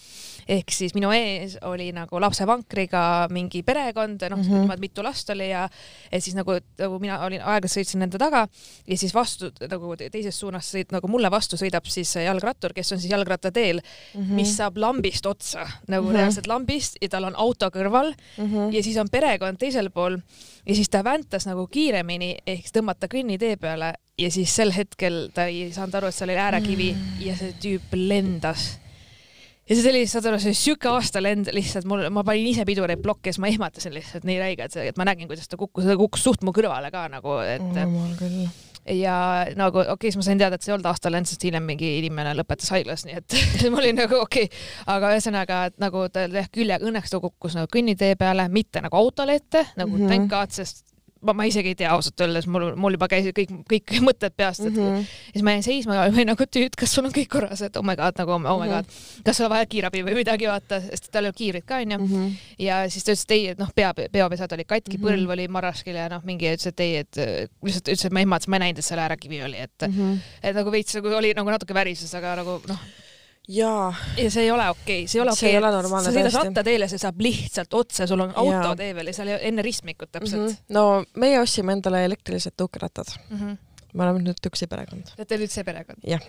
[0.49, 4.68] ehk siis minu ees oli nagu lapsevankriga mingi perekond, noh mm Mhm.
[4.70, 4.81] -hmm.
[4.81, 5.68] mitu last oli ja
[6.12, 8.49] et siis nagu, nagu mina olin aeglaselt sõitsin nende taga
[8.87, 9.96] ja siis vastu nagu
[10.27, 14.35] teisest suunast sõit- nagu mulle vastu sõidab siis jalgrattur, kes on siis jalgrattateel mm, -hmm.
[14.37, 16.11] mis saab lambist otsa nagu mm.
[16.11, 16.17] -hmm.
[16.19, 18.73] reaalselt lambist ja tal on auto kõrval Mhm.
[18.73, 20.19] ja siis on perekond teisel pool
[20.67, 25.47] ja siis ta väntas nagu kiiremini ehk tõmmata kõnnitee peale ja siis sel hetkel ta
[25.51, 27.23] ei saanud aru, et seal oli äärekivi mm.
[27.27, 28.79] ja see tüüp lendas
[29.67, 33.03] ja see oli, saad aru, see oli siuke aastalend lihtsalt mul, ma panin ise pidureid
[33.03, 35.99] plokki ja siis ma ehmatasin lihtsalt nii räigelt, et ma nägin, kuidas ta kukkus, ta
[35.99, 37.83] kukkus suht mu kõrvale ka nagu, et mm.
[37.83, 38.47] jumal küll.
[38.94, 39.16] Ja
[39.59, 41.92] nagu okei okay,, siis ma sain teada, et see ei olnud aastalend, sest hiljem mingi
[42.01, 43.38] inimene lõpetas haiglas, nii et
[43.72, 44.64] ma olin nagu okei okay.,
[44.96, 48.99] aga ühesõnaga, et nagu ta jah, küljega õnneks ta kukkus nagu kõnnitee peale, mitte nagu
[48.99, 50.12] autole ette nagu mm -hmm.
[50.12, 50.96] thank god, sest
[51.27, 54.65] ma, ma isegi ei tea ausalt öeldes, mul, mul juba käisid kõik, kõik mõtted peast,
[54.65, 55.07] et mm -hmm.
[55.33, 57.85] siis ma jäin seisma ja olin nagu tüüd, kas sul on kõik korras, et oh
[57.87, 58.73] my god, nagu oh my mhm.
[58.73, 59.23] god mm, -hmm.
[59.29, 61.99] kas sul on vaja kiirabi või midagi, vaata, sest tal ei olnud kiivrit ka onju.
[61.99, 62.37] -hmm.
[62.59, 65.09] ja siis ta ütles, et ei, et noh, pea, peopesad olid katki mm, -hmm.
[65.09, 67.17] põlv oli marraskil ja noh, mingi ütles, et ei, et
[67.62, 70.19] lihtsalt ütles, et ma ehmatasin, ma ei näinud, et seal äärekivi oli, et mm, -hmm.
[70.43, 72.81] et nagu veits nagu oli nagu natuke värises, aga nagu noh
[73.49, 73.95] jaa.
[74.17, 76.05] ja see ei ole okei okay., see ei ole okei okay..
[76.05, 80.13] sa sõidad rattateele, see saab lihtsalt otse, sul on autotee veel ja seal enne ristmikut
[80.13, 80.49] täpselt mm.
[80.49, 80.75] -hmm.
[80.75, 83.37] no meie ostsime endale elektrilised tõukerattad mm.
[83.37, 83.59] -hmm.
[83.93, 85.13] me oleme nüüd üksi perekond.
[85.15, 86.03] Te olete nüüd see perekond?
[86.07, 86.27] jah.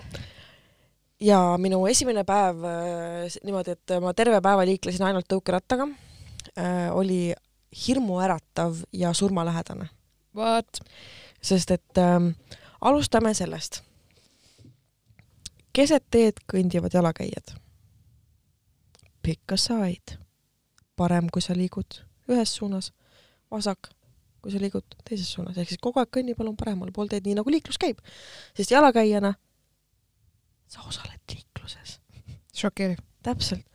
[1.20, 7.34] ja minu esimene päev äh, niimoodi, et ma terve päeva liiklesin ainult tõukerattaga äh,, oli
[7.88, 9.90] hirmuäratav ja surmalähedane.
[10.36, 10.80] What?
[11.42, 13.87] sest et äh, alustame sellest
[15.78, 17.54] keset teed kõndivad jalakäijad.
[19.22, 20.18] Pick a side.
[20.98, 22.00] parem, kui sa liigud
[22.34, 22.88] ühes suunas,
[23.54, 23.92] vasak,
[24.42, 27.36] kui sa liigud teises suunas, ehk siis kogu aeg kõnni palun paremale pool teed, nii
[27.38, 28.00] nagu liiklus käib.
[28.58, 29.36] sest jalakäijana
[30.68, 32.00] sa osaled liikluses.
[32.54, 32.98] šokeeriv.
[33.24, 33.66] täpselt.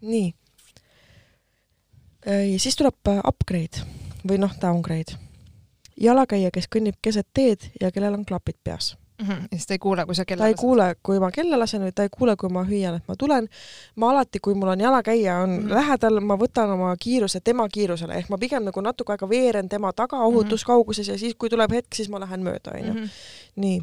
[0.00, 0.34] nii.
[2.26, 3.86] ja siis tuleb upgrade
[4.26, 5.14] või noh, downgrade.
[5.96, 9.28] jalakäija, kes kõnnib keset teed ja kellel on klapid peas mm.
[9.28, 9.42] -hmm.
[9.42, 11.82] ja siis ta ei kuule, kui sa kella ta ei kuule, kui ma kella lasen
[11.82, 13.48] või ta ei kuule, kui ma hüüan, et ma tulen.
[13.96, 15.74] ma alati, kui mul on jalakäija on mm -hmm.
[15.74, 19.92] lähedal, ma võtan oma kiiruse tema kiirusele, ehk ma pigem nagu natuke aega veeren tema
[19.92, 22.92] taga ohutuskauguses ja siis, kui tuleb hetk, siis ma lähen mööda, onju.
[22.92, 23.04] Mhm.
[23.56, 23.82] nii.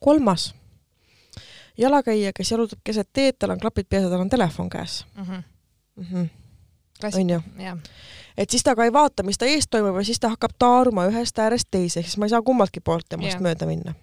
[0.00, 0.54] kolmas.
[1.78, 5.22] jalakäija, kes jalutab keset teed, tal on klapid peas ja tal on telefon käes mm.
[5.24, 5.42] -hmm.
[5.96, 6.28] Mm -hmm
[7.14, 7.40] onju.
[8.36, 11.06] et siis ta ka ei vaata, mis ta ees toimub ja siis ta hakkab taaruma
[11.06, 13.42] ühest äärest teise, siis ma ei saa kummaltki poolt temast yeah.
[13.42, 13.94] mööda minna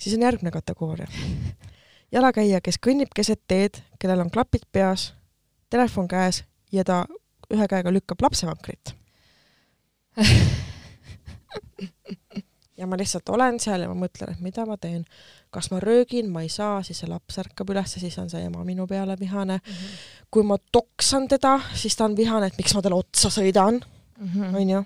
[0.00, 1.06] siis on järgmine kategooria.
[2.12, 5.14] jalakäija, kes kõnnib keset teed, kellel on klapid peas,
[5.70, 7.04] telefon käes ja ta
[7.52, 8.94] ühe käega lükkab lapsevankrit
[12.78, 15.04] ja ma lihtsalt olen seal ja ma mõtlen, et mida ma teen.
[15.50, 18.64] kas ma röögin, ma ei saa, siis see laps ärkab üles, siis on see ema
[18.64, 19.72] minu peale vihane mm.
[19.72, 20.26] -hmm.
[20.30, 23.80] kui ma toksan teda, siis ta on vihane, et miks ma talle otsa sõidan,
[24.18, 24.54] mhm.
[24.54, 24.84] onju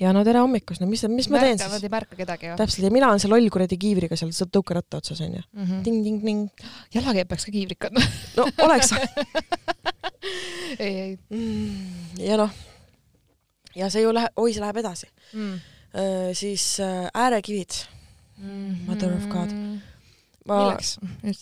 [0.00, 1.70] ja no tere hommikust, no mis, mis ma teen siis?
[1.72, 2.56] Nad ei märka kedagi ju.
[2.60, 5.42] täpselt, ja mina olen see loll kuradi kiivriga seal tõukeratta otsas onju.
[5.52, 5.82] Mm -hmm..
[5.86, 6.66] ting-ting-ting.
[6.94, 8.04] jalakäija peaks ka kiivrit kandma
[8.36, 8.94] no oleks.
[10.78, 11.18] Ei, ei.
[11.28, 12.50] Mm, ja noh,
[13.76, 15.08] ja see ju läheb, oi, see läheb edasi.
[15.34, 15.58] Mm..
[15.92, 17.74] Äh, siis äh, äärekivid.
[18.38, 18.46] Mm.
[18.46, 18.86] -hmm.
[18.86, 19.52] Mother of God.
[20.46, 20.76] Ma,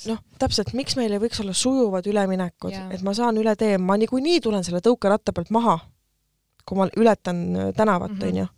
[0.07, 3.97] noh, täpselt, miks meil ei võiks olla sujuvad üleminekud, et ma saan üle tee, ma
[3.97, 5.79] niikuinii tulen selle tõukeratta pealt maha
[6.71, 8.31] kui ma ületan äh, tänavat, mhm.
[8.31, 8.49] onju.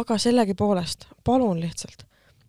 [0.00, 2.06] aga sellegipoolest, palun lihtsalt.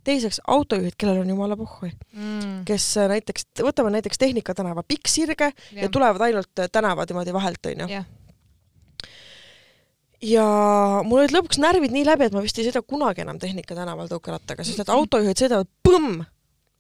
[0.08, 5.12] teiseks, autojuhid, kellel on jumala pohhui mm., kes äh, näiteks, võtame näiteks Tehnika tänava pikk
[5.12, 5.84] sirge yeah.
[5.84, 8.08] ja tulevad ainult äh, tänava niimoodi vahelt, onju yeah
[10.24, 10.44] ja
[11.06, 14.10] mul olid lõpuks närvid nii läbi, et ma vist ei sõida kunagi enam Tehnika tänaval
[14.10, 16.24] tõukerattaga, sest need autojuhid sõidavad põmm,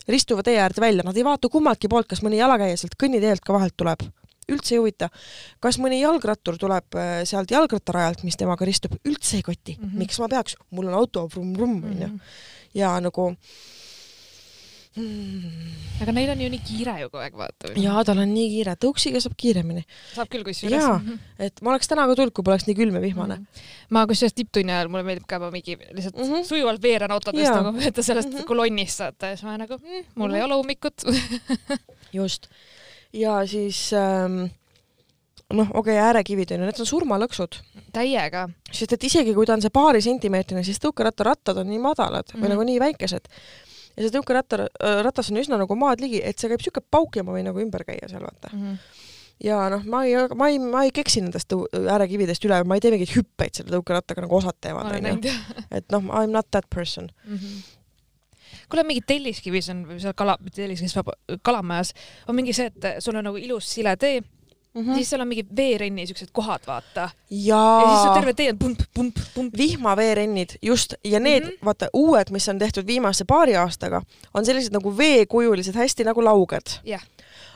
[0.09, 3.53] ristuvad tee äärde välja, nad ei vaata kummaltki poolt, kas mõni jalakäija sealt kõnniteelt ka
[3.53, 4.07] vahelt tuleb
[4.51, 5.09] üldse ei huvita.
[5.63, 9.83] kas mõni jalgrattur tuleb äh, sealt jalgrattarajalt, mis temaga ristub, üldse ei koti mm.
[9.83, 9.97] -hmm.
[10.03, 12.07] miks ma peaks, mul on auto, vrumm-vrumm, onju.
[12.07, 12.19] Mhm.
[12.77, 13.31] ja nagu
[14.97, 16.01] mm.
[16.03, 17.71] aga neil on ju nii kiire ju kogu aeg, vaata.
[17.81, 19.83] jaa, tal on nii kiire, tõuksiga saab kiiremini.
[20.13, 20.83] saab küll kusjuures.
[20.83, 23.43] jaa, et ma oleks täna ka tulnud, kui poleks nii külm ja vihmane mm.
[23.43, 23.91] -hmm.
[23.97, 26.47] ma kusjuures tipptunni ajal, mulle meeldib ka mingi lihtsalt mm -hmm.
[26.47, 28.49] sujuvalt veeran autodest nagu mööda sellest mm -hmm.
[28.53, 30.37] kolonnist saata ja siis ma nagu mm, mul mm -hmm.
[30.37, 31.03] ei ole ummikut
[32.19, 32.49] just
[33.13, 34.47] ja siis ähm,
[35.53, 37.61] noh, okei okay,, äärekivid on ju, need on surmalõksud.
[37.95, 38.47] täiega.
[38.71, 42.35] sest et isegi kui ta on see paari sentimeetrine, siis tõukerattarattad on nii madalad mm
[42.35, 42.43] -hmm.
[42.43, 42.55] või mhm.
[42.55, 43.27] nagu nii väikesed.
[43.95, 44.67] ja see tõukeratta,
[45.03, 47.59] ratas on üsna nagu maad ligi, et see käib siuke pauk ja ma võin nagu
[47.59, 48.63] ümber käia seal, vaata mm.
[48.63, 49.05] -hmm
[49.43, 51.53] ja noh, ma ei, ma ei, ma ei keksi nendest
[51.93, 55.33] äärekividest üle, ma ei tee mingeid hüppeid selle tõukerattaga nagu osad teevad, onju.
[55.71, 57.35] et noh, I m not that person mm.
[57.35, 57.76] -hmm
[58.69, 60.95] kuule, mingi Telliskivis on, seal kala, mitte Telliskivis,
[61.41, 61.93] Kalamajas
[62.27, 64.23] on mingi see, et sul on nagu ilus sile tee
[64.77, 64.95] Mm -hmm.
[64.95, 67.09] siis seal on mingid veerenni siuksed kohad, vaata.
[67.29, 69.57] ja siis terve tee on pump, pump, pump.
[69.57, 71.65] vihmaveerennid, just, ja need mm, -hmm.
[71.65, 74.01] vaata, uued, mis on tehtud viimase paari aastaga,
[74.33, 77.01] on sellised nagu veekujulised, hästi nagu lauged yeah.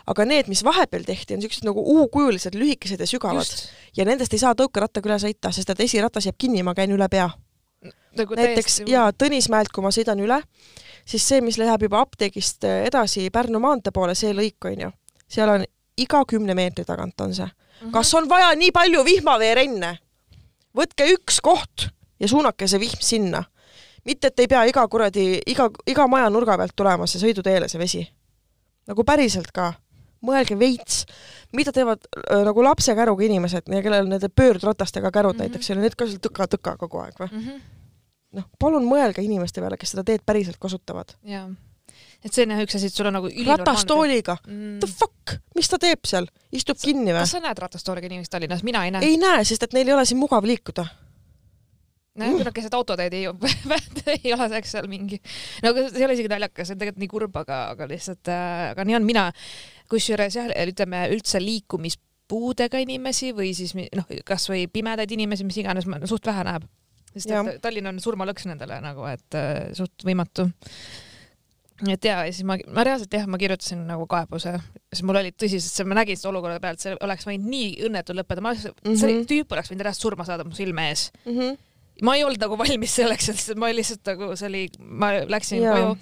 [0.08, 3.70] aga need, mis vahepeal tehti, on siuksed nagu U-kujulised, lühikesed ja sügavad.
[3.98, 7.10] ja nendest ei saa tõukerattaga üle sõita, sest et esiratas jääb kinni, ma käin üle
[7.10, 7.30] pea
[8.18, 10.42] nagu näiteks jaa, Tõnismäelt, kui ma sõidan üle,
[11.06, 14.92] siis see, mis läheb juba apteegist äh, edasi Pärnu maantee poole, see lõik on ju,
[15.28, 15.66] seal on
[15.98, 17.52] iga kümne meetri tagant on see mm.
[17.82, 17.92] -hmm.
[17.92, 19.98] kas on vaja nii palju vihmaveerenne?
[20.78, 23.44] võtke üks koht ja suunake see vihm sinna.
[24.06, 27.80] mitte, et ei pea iga kuradi, iga, iga maja nurga pealt tulema see sõiduteele, see
[27.80, 28.08] vesi.
[28.88, 29.74] nagu päriselt ka.
[30.22, 31.06] mõelge veits,
[31.54, 35.50] mida teevad äh, nagu lapsekäruga inimesed, kellel nende pöördratastega kärud mm -hmm.
[35.50, 37.40] näiteks, need ka seal tõka-tõka kogu aeg või mm?
[37.40, 37.62] -hmm.
[38.38, 41.16] Noh, palun mõelge inimeste peale, kes seda teed päriselt kasutavad.
[41.28, 41.50] jaa
[42.22, 45.70] et see on jah üks asi, et sul on nagu ratastooliga mm., the fuck, mis
[45.70, 47.24] ta teeb seal, istub sa, kinni või?
[47.24, 49.08] kas sa näed ratastooliga inimesi Tallinnas, mina ei näe.
[49.10, 50.86] ei näe, sest et neil ei ole siin mugav liikuda
[52.20, 53.26] nojah, kui nad keset autoteed ei,
[54.18, 55.20] ei ole eks seal mingi,
[55.64, 58.32] no aga see ei ole isegi naljakas, see on tegelikult nii kurb, aga, aga lihtsalt
[58.32, 59.30] äh,, aga nii on mina.
[59.92, 66.28] kusjuures jah, ütleme üldse liikumispuudega inimesi või siis noh, kasvõi pimedaid inimesi, mis iganes, suht
[66.28, 66.68] vähe näeb.
[67.16, 70.48] Sest et Tallinn on surmalõks nendele nagu, et äh, suht võimatu.
[71.90, 74.54] Et ja, ja siis ma, ma reaalselt jah, ma kirjutasin nagu kaebuse,
[74.92, 78.44] sest mul oli tõsiselt, ma nägin seda olukorda pealt, see oleks võinud nii õnnetu lõppeda,
[78.46, 79.28] ma, see mm -hmm.
[79.32, 81.10] tüüp oleks võinud reaalselt surma saada mu silme ees.
[81.26, 81.38] Mm.
[81.38, 81.60] -hmm
[82.02, 85.96] ma ei olnud nagu valmis selleks, et ma lihtsalt nagu see oli, ma läksin koju,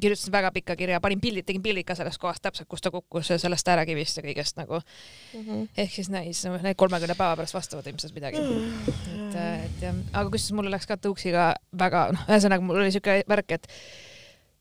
[0.00, 3.30] kirjutasin väga pika kirja, panin pildid, tegin pildid ka sellest kohast täpselt, kus ta kukkus
[3.32, 5.44] ja sellest äärekivist ja kõigest nagu mm.
[5.44, 5.68] -hmm.
[5.76, 8.50] ehk siis näis, need kolmekümne päeva pärast vastavad ilmselt midagi mm.
[8.50, 8.92] -hmm.
[9.14, 13.22] et, et jah, aga kusjuures mul läks ka tõuksiga väga, noh, ühesõnaga mul oli siuke
[13.28, 13.70] värk, et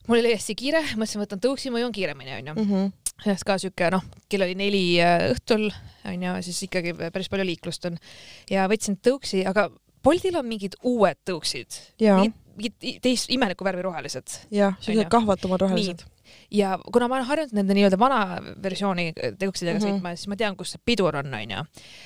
[0.08, 3.90] mul oli hästi kiire, mõtlesin, võtan tõuksi, ma jõuan kiiremini, onju -hmm sellest ka siuke
[3.90, 5.72] noh, kell oli neli äh, õhtul
[6.06, 7.98] onju, siis ikkagi päris palju liiklust on
[8.52, 9.70] ja võtsin tõuksi, aga
[10.04, 11.82] Boltil on mingid uued tõuksid.
[12.58, 14.40] Mingid teist imelikku värvi rohelised.
[14.52, 16.06] jah, sellised kahvatumad rohelised
[16.52, 18.20] ja kuna ma olen harjunud nende nii-öelda vana
[18.64, 19.98] versiooni teoksidega mm -hmm.
[19.98, 21.64] sõitma, siis ma tean, kus see pidur on, onju.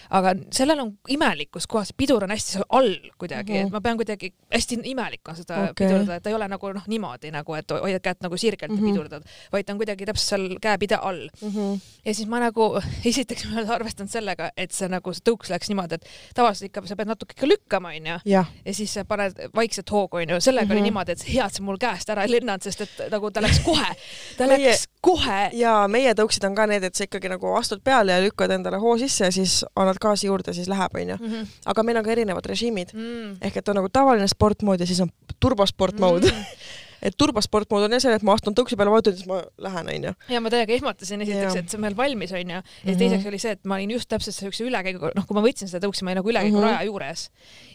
[0.09, 3.65] aga sellel on imelik, kus kohas pidur on hästi seal all kuidagi mm, -hmm.
[3.65, 5.87] et ma pean kuidagi, hästi imelik on seda okay.
[5.87, 8.77] pidurdada, et ta ei ole nagu noh, niimoodi nagu, et hoiad kätt nagu sirgelt mm
[8.77, 8.87] -hmm.
[8.87, 11.49] ja pidurdad, vaid ta on kuidagi täpselt seal käepide all mm.
[11.49, 11.79] -hmm.
[12.05, 15.69] ja siis ma nagu, esiteks ma olen arvestanud sellega, et see nagu see tõuks läks
[15.69, 18.19] niimoodi, et tavaliselt ikka sa pead natuke ikka lükkama, onju.
[18.25, 20.41] ja siis paned vaikset hoogu, onju.
[20.41, 20.73] sellega mm -hmm.
[20.73, 20.83] oli mhm.
[20.83, 23.59] niimoodi, et hea, et see mul käest ära ei lennanud, sest et nagu ta läks
[23.59, 23.95] kohe
[24.37, 25.39] ta meie, läks kohe.
[25.57, 28.79] ja meie tõuksid on ka need, et sa ikkagi nagu astud peale ja lükkad endale
[28.81, 31.17] hoo sisse ja siis annad gaasi juurde, siis läheb, onju.
[31.19, 31.49] Mhm.
[31.73, 33.41] aga meil on ka erinevad režiimid mm..
[33.41, 36.45] ehk et on nagu tavaline sportmood ja siis on turbosport mood mm.
[37.01, 39.89] et turbosport mood on jah see, et ma astun tõuksi peale, vajutan, siis ma lähen,
[39.95, 40.13] onju.
[40.33, 42.53] ja ma täiega ehmatasin esiteks, et see on meil valmis, onju.
[42.53, 42.99] ja mm -hmm.
[43.01, 45.85] teiseks oli see, et ma olin just täpselt siukse ülekäigu, noh, kui ma võtsin seda
[45.87, 46.77] tõuksi, ma olin nagu ülekäigu mm -hmm.
[46.77, 47.29] raja juures.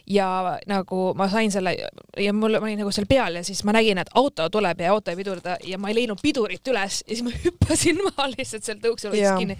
[0.07, 1.75] ja nagu ma sain selle
[2.17, 4.91] ja mul, ma olin nagu seal peal ja siis ma nägin, et auto tuleb ja
[4.91, 8.63] auto ei pidurda ja ma ei leidnud pidurit üles ja siis ma hüppasin maha lihtsalt
[8.63, 9.57] seal tõuksul kinni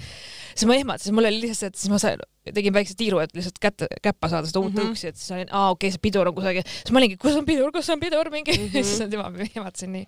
[0.55, 2.21] siis ma ehmatasin, mul oli lihtsalt siis ma sain,
[2.55, 4.91] tegin väikse tiiru, et lihtsalt kätte, käppa saada seda uut mm -hmm.
[4.91, 7.35] tõuksi, et siis olin, aa okei okay,, see pidur on kusagil, siis ma olingi, kus
[7.39, 8.83] on pidur, kus on pidur, mingi mm, -hmm.
[8.91, 10.05] siis tema ehmatasin nii.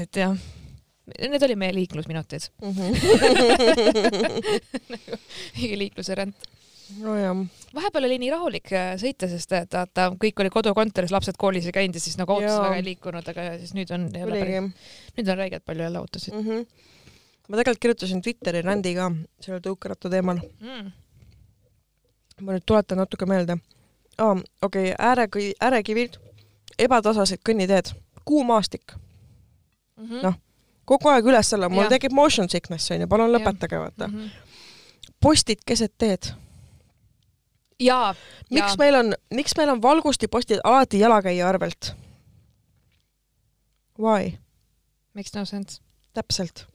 [0.00, 0.36] et jah,
[1.18, 2.72] need olid meie liiklusminutid mm.
[2.72, 2.92] -hmm.
[5.58, 6.36] mingi liikluse rent
[7.00, 7.36] nojah.
[7.74, 11.76] vahepeal oli nii rahulik äh, sõita, sest et vaata, kõik oli kodukontoris, lapsed koolis ei
[11.76, 15.30] käinud ja siis nagu autos väga ei liikunud, aga siis nüüd on jälle päris, nüüd
[15.32, 16.50] on räigelt palju jälle autosid mm.
[16.50, 16.92] -hmm
[17.48, 19.10] ma tegelikult kirjutasin Twitteri rändi ka
[19.44, 20.92] selle tõukeratta teemal mm..
[22.40, 23.58] Ma nüüd tuletan natuke meelde
[24.18, 24.40] oh,.
[24.62, 25.28] okei okay,, ääre,
[25.60, 26.16] äärekivid,
[26.78, 27.92] ebatasased kõnniteed,
[28.24, 28.94] kuumaastik
[29.96, 30.22] mm -hmm..
[30.22, 30.38] noh,
[30.84, 31.94] kogu aeg üles-alla, mul ja.
[31.94, 34.14] tekib motion sickness onju, palun lõpetage, vaata mm.
[34.14, 35.12] -hmm.
[35.20, 36.32] postid keset teed.
[37.80, 38.14] jaa.
[38.50, 38.78] miks ja.
[38.78, 41.94] meil on, miks meil on valgustipostid alati jalakäija arvelt?
[43.98, 44.32] Why?
[45.14, 45.80] Makes no sense.
[46.14, 46.73] täpselt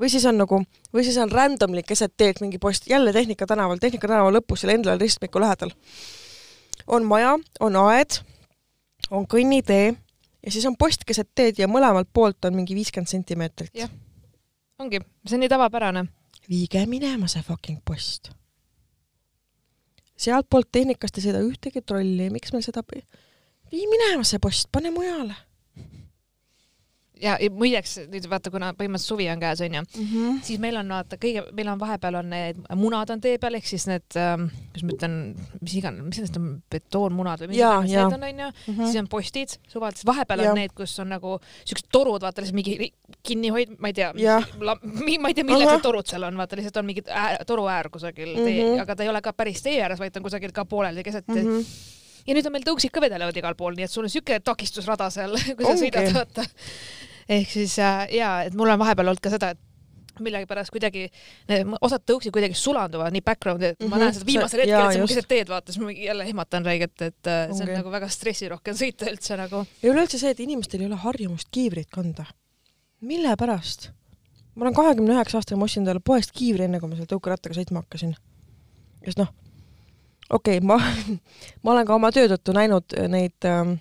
[0.00, 0.60] või siis on nagu,
[0.94, 4.74] või siis on randomly keset teed mingi post, jälle Tehnika tänaval, Tehnika tänava lõpus, seal
[4.74, 5.70] Endla ristmiku lähedal.
[6.86, 8.20] on maja, on aed,
[9.10, 9.94] on kõnnitee
[10.46, 13.70] ja siis on post keset teed ja mõlemalt poolt on mingi viiskümmend sentimeetrit.
[13.74, 13.90] jah,
[14.78, 16.06] ongi, see on nii tavapärane.
[16.48, 18.30] viige minema see fucking post.
[20.16, 22.82] sealtpoolt Tehnikast ei sõida ühtegi trolli, miks meil seda,
[23.72, 25.45] vii minema see post, pane mujale
[27.22, 30.40] ja muideks nüüd vaata, kuna põhimõtteliselt suvi on käes onju mm, -hmm.
[30.44, 33.68] siis meil on vaata kõige, meil on vahepeal on need munad on tee peal ehk
[33.68, 35.16] siis need ähm,, kuidas ma ütlen,
[35.60, 38.84] mis iganes, mis need on, betoonmunad või mis iganes need on onju -hmm.
[38.84, 40.52] siis on postid suvalt, siis vahepeal ja.
[40.52, 45.28] on need, kus on nagu siuksed torud, vaata lihtsalt mingi kinnihoid, ma ei tea, ma
[45.32, 48.44] ei tea, need torud seal on, vaata lihtsalt on mingi äär, toruäär kusagil mm -hmm.
[48.44, 48.80] tee, mhm.
[48.80, 51.28] aga ta ei ole ka päris tee ääres, vaid ta on kusagil ka pooleldi keset
[51.28, 51.34] mm.
[51.34, 51.94] -hmm
[52.26, 55.10] ja nüüd on meil tõuksid ka vedelevad igal pool, nii et sul on siuke takistusrada
[55.14, 56.46] seal, kui sa sõidad, vaata
[57.28, 59.62] ehk siis äh, ja, et mul on vahepeal olnud ka seda, et
[60.22, 61.06] millegipärast kuidagi
[61.50, 63.90] need osad tõuksid kuidagi sulanduvad nii background'i, et mm -hmm.
[63.90, 64.04] ma mhm.
[64.04, 67.02] näen seda viimasel hetkel, et sa mu keset teed vaata, siis ma jälle ehmatan räiget,
[67.02, 67.76] et äh, see on okay.
[67.76, 69.66] nagu väga stressirohke sõita üldse nagu.
[69.82, 72.24] ja üleüldse see, et inimestel ei ole harjumust kiivrit kanda.
[73.00, 73.90] mille pärast?
[74.54, 77.58] ma olen kahekümne üheksa aastane, ma ostsin endale poest kiivri, enne kui ma selle tõukerattaga
[77.58, 78.16] sõitma hakkasin.
[79.04, 79.28] sest noh,
[80.30, 80.80] okei okay,, ma,
[81.62, 83.76] ma olen ka oma töö tõttu näinud neid ähm,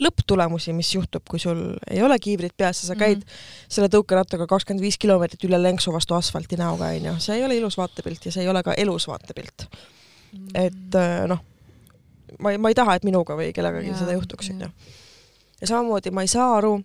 [0.00, 3.66] lõpptulemusi, mis juhtub, kui sul ei ole kiivrit peas ja sa käid mm -hmm.
[3.68, 7.76] selle tõukerattaga kakskümmend viis kilomeetrit üle lenksu vastu asfalti näoga, onju, see ei ole ilus
[7.76, 10.38] vaatepilt ja see ei ole ka elus vaatepilt mm.
[10.38, 10.50] -hmm.
[10.54, 11.44] et äh, noh,
[12.38, 14.68] ma ei, ma ei taha, et minuga või kellegagi seda juhtuks, onju.
[15.60, 16.80] ja samamoodi ma ei saa aru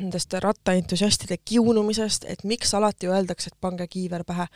[0.00, 4.46] nendest rattaentusiastide kiunumisest, et miks alati öeldakse, et pange kiiver pähe.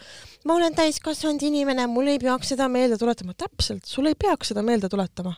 [0.45, 3.35] ma olen täiskasvanud inimene, mul ei peaks seda meelde tuletama.
[3.35, 5.35] täpselt, sul ei peaks seda meelde tuletama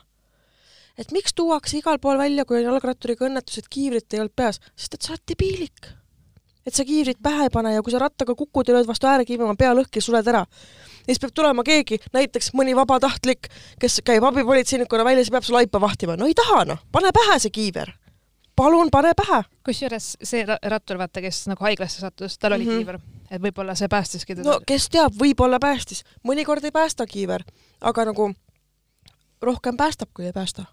[0.99, 4.59] et miks tuuakse igal pool välja, kui on jalgratturiga õnnetus, et kiivrit ei olnud peas,
[4.75, 5.95] sest et sa oled debiilik.
[6.67, 9.55] et sa kiivrit pähe ei pane ja kui sa rattaga kukud ja lööd vastu äärekiivama,
[9.57, 10.43] pea lõhki, suled ära.
[10.43, 13.47] ja siis peab tulema keegi, näiteks mõni vabatahtlik,
[13.79, 16.17] kes käib abipolitseinikuna väljas ja peab su laipa vahtima.
[16.17, 17.95] no ei taha noh, pane pähe see kiiver
[18.59, 19.43] palun pane pähe.
[19.65, 22.77] kusjuures see rattur, vaata, kes nagu haiglasse sattus, tal oli mm -hmm.
[22.77, 22.99] kiiver,
[23.31, 24.49] et võib-olla see päästiski teda.
[24.49, 27.45] no kes teab, võib-olla päästis, mõnikord ei päästa kiiver,
[27.81, 28.33] aga nagu
[29.41, 30.65] rohkem päästab, kui ei päästa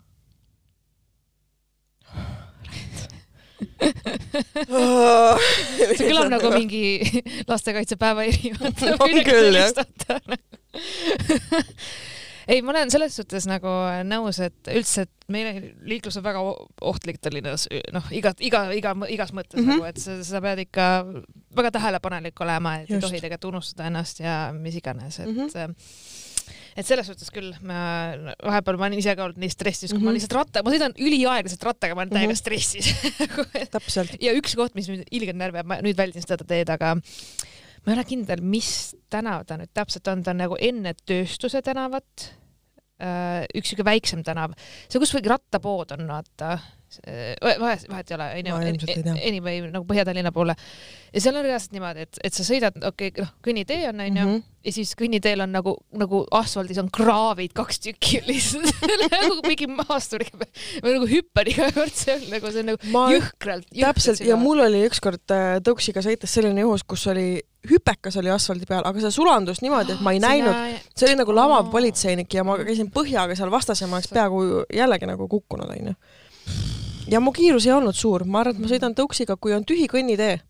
[5.97, 7.01] see kõlab nagu mingi
[7.49, 8.83] lastekaitsepäeva erijutt.
[8.99, 9.73] on küll, jah
[12.47, 13.73] ei, ma olen selles suhtes nagu
[14.07, 16.43] nõus, et üldse, et meil liiklus on väga
[16.87, 19.81] ohtlik Tallinnas, noh, iga, iga, iga, igas mõttes mm -hmm.
[19.81, 20.87] nagu, et sa, sa pead ikka
[21.57, 22.97] väga tähelepanelik olema, et Just.
[22.97, 26.25] ei tohi tegelikult unustada ennast ja mis iganes, et mm -hmm
[26.77, 27.81] et selles suhtes küll ma
[28.45, 30.05] vahepeal ma olen ise ka olnud nii stressis, kui mm -hmm.
[30.05, 30.19] ma mhm.
[30.19, 32.43] lihtsalt ratta, ma sõidan üliaeglaselt rattaga, ma olen täiega mm -hmm.
[32.43, 32.87] stressis
[33.75, 34.17] täpselt.
[34.21, 36.97] ja üks koht, mis mind ilgelt närvi ajab, ma nüüd väldin seda teed, aga
[37.87, 38.71] ma ei ole kindel, mis
[39.13, 42.31] tänav ta nüüd täpselt on, ta on nagu enne Tööstuse tänavat
[42.99, 44.57] äh, üks siuke väiksem tänav,
[44.89, 46.57] see, kus rattapood on, vaata
[47.61, 50.57] vahet, vahet ei ole, onju, anyway nagu Põhja-Tallinna poole.
[51.13, 54.27] ja seal on reaalselt niimoodi, et, et sa sõidad, okei okay,, noh, kõnnitee on, onju,
[54.27, 54.45] mhm.
[54.67, 60.41] ja siis kõnniteel on nagu, nagu asfaldis on kraavid kaks tükki lihtsalt nagu mingi maasturiga
[60.41, 63.09] või nagu hüppan iga kord, on nagu, see on nagu Ma...
[63.15, 64.01] jõhkralt, jõhkralt.
[64.01, 67.29] täpselt, ja mul oli ükskord äh, tõuksiga sõites selline juhus, kus oli
[67.71, 71.35] hüpekas oli asfaldi peal, aga see sulandus niimoodi, et ma ei näinud, see oli nagu
[71.35, 74.43] lamav politseinik ja ma käisin põhjaga seal vastas ja ma oleks peaaegu
[74.75, 75.97] jällegi nagu kukkunud, onju
[77.11, 79.89] ja mu kiirus ei olnud suur, ma arvan, et ma sõidan tõuksiga, kui on tühi
[79.91, 80.41] kõnnitee.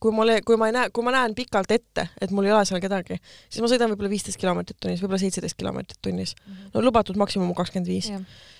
[0.00, 2.64] kui mul, kui ma ei näe, kui ma näen pikalt ette, et mul ei ole
[2.64, 3.18] seal kedagi,
[3.50, 6.32] siis ma sõidan võib-olla viisteist kilomeetrit tunnis, võib-olla seitseteist kilomeetrit tunnis.
[6.46, 6.70] Mhm.
[6.72, 8.08] no lubatud maksimum kakskümmend viis.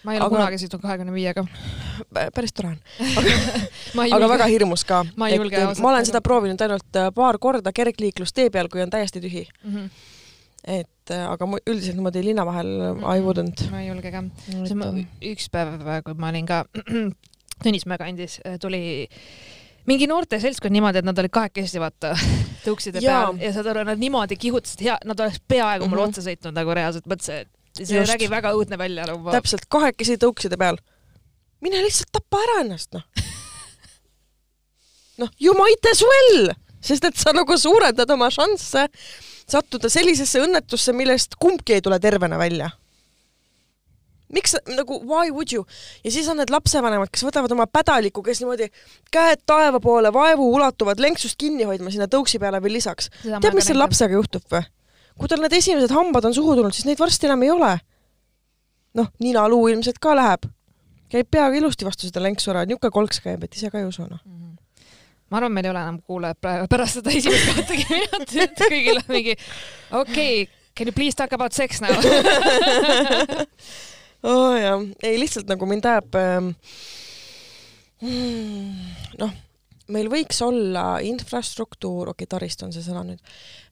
[0.05, 0.35] ma ei ole aga...
[0.35, 1.47] kunagi sõitnud kahekümne viiega.
[2.37, 2.79] päris tore on.
[4.05, 5.01] aga, aga väga hirmus ka.
[5.17, 5.81] ma ei julge ausalt.
[5.81, 9.77] ma olen seda proovinud ainult äh, paar korda kergliiklustee peal, kui on täiesti tühi mm.
[9.77, 10.19] -hmm
[10.65, 12.71] et äh, aga üldiselt niimoodi linna vahel
[13.01, 13.65] I wouldn't.
[13.73, 14.25] ma ei julge ka.
[14.51, 16.65] see on üks päev, kui ma olin ka
[17.61, 18.81] Tõnismäe kandis, äh, tuli
[19.89, 22.15] mingi noorte seltskond niimoodi, et nad olid kahekesi vaata
[22.67, 26.21] tõukside peal ja saad aru, nad niimoodi kihutasid, hea, nad oleks peaaegu mulle mm -hmm.
[26.21, 28.13] otsa sõitnud nagu reaalselt, mõtlesin, et see Just.
[28.13, 29.31] nägi väga õudne välja nagu.
[29.33, 30.81] täpselt, kahekesi tõukside peal.
[31.61, 33.05] mine lihtsalt tapa ära ennast, noh.
[35.21, 38.89] noh, you might as well, sest et sa nagu suurendad oma šansse
[39.53, 42.71] sattuda sellisesse õnnetusse, millest kumbki ei tule tervena välja.
[44.31, 45.65] miks nagu why would you?
[46.05, 48.69] ja siis on need lapsevanemad, kes võtavad oma pädaliku, kes niimoodi
[49.11, 53.11] käed taeva poole vaevu ulatuvad lenksust kinni hoidma sinna tõuksi peale veel lisaks.
[53.25, 54.63] tead, mis selle lapsega juhtub või?
[55.19, 57.75] kui tal need esimesed hambad on suhu tulnud, siis neid varsti enam ei ole.
[58.95, 60.47] noh, ninaluu ilmselt ka läheb.
[61.11, 64.07] käib peaga ilusti vastu seda lenksu ära, niisugune kolks käib, et ise ka ei usu
[64.07, 64.60] noh mm -hmm
[65.31, 69.13] ma arvan, meil ei ole enam kuulajad praegu pärast seda esimest kahtekümmet minutit, kõigil on
[69.15, 71.95] mingi okei okay,, can you please talk about sex now?
[74.21, 76.51] Oh jah, ei lihtsalt nagu mind ajab ähm,
[79.17, 79.31] noh,
[79.91, 83.21] meil võiks olla infrastruktuur, okei okay,, taristu on see sõna nüüd,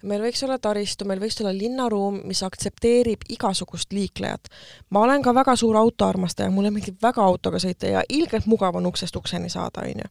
[0.09, 4.51] meil võiks olla taristu, meil võiks olla linnaruum, mis aktsepteerib igasugust liiklejat.
[4.91, 8.87] ma olen ka väga suur autoarmastaja, mulle meeldib väga autoga sõita ja ilgelt mugav on
[8.91, 10.11] uksest ukseni saada, onju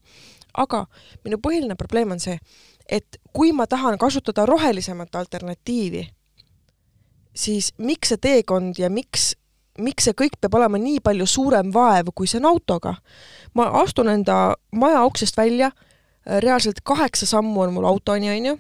[0.58, 0.84] aga
[1.26, 2.38] minu põhiline probleem on see,
[2.89, 6.06] et kui ma tahan kasutada rohelisemat alternatiivi,
[7.38, 9.34] siis miks see teekond ja miks,
[9.84, 12.98] miks see kõik peab olema nii palju suurem vaev, kui see on autoga?
[13.58, 15.71] ma astun enda maja uksest välja,
[16.28, 18.58] reaalselt kaheksa sammu on mul autoni, onju,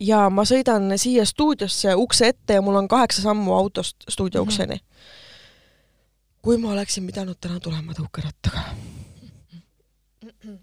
[0.00, 4.48] ja ma sõidan siia stuudiosse ukse ette ja mul on kaheksa sammu autost stuudio mhm.
[4.48, 4.80] ukseni mm.
[4.80, 6.42] -hmm.
[6.42, 8.64] kui ma oleksin pidanud täna tulema tõukerattaga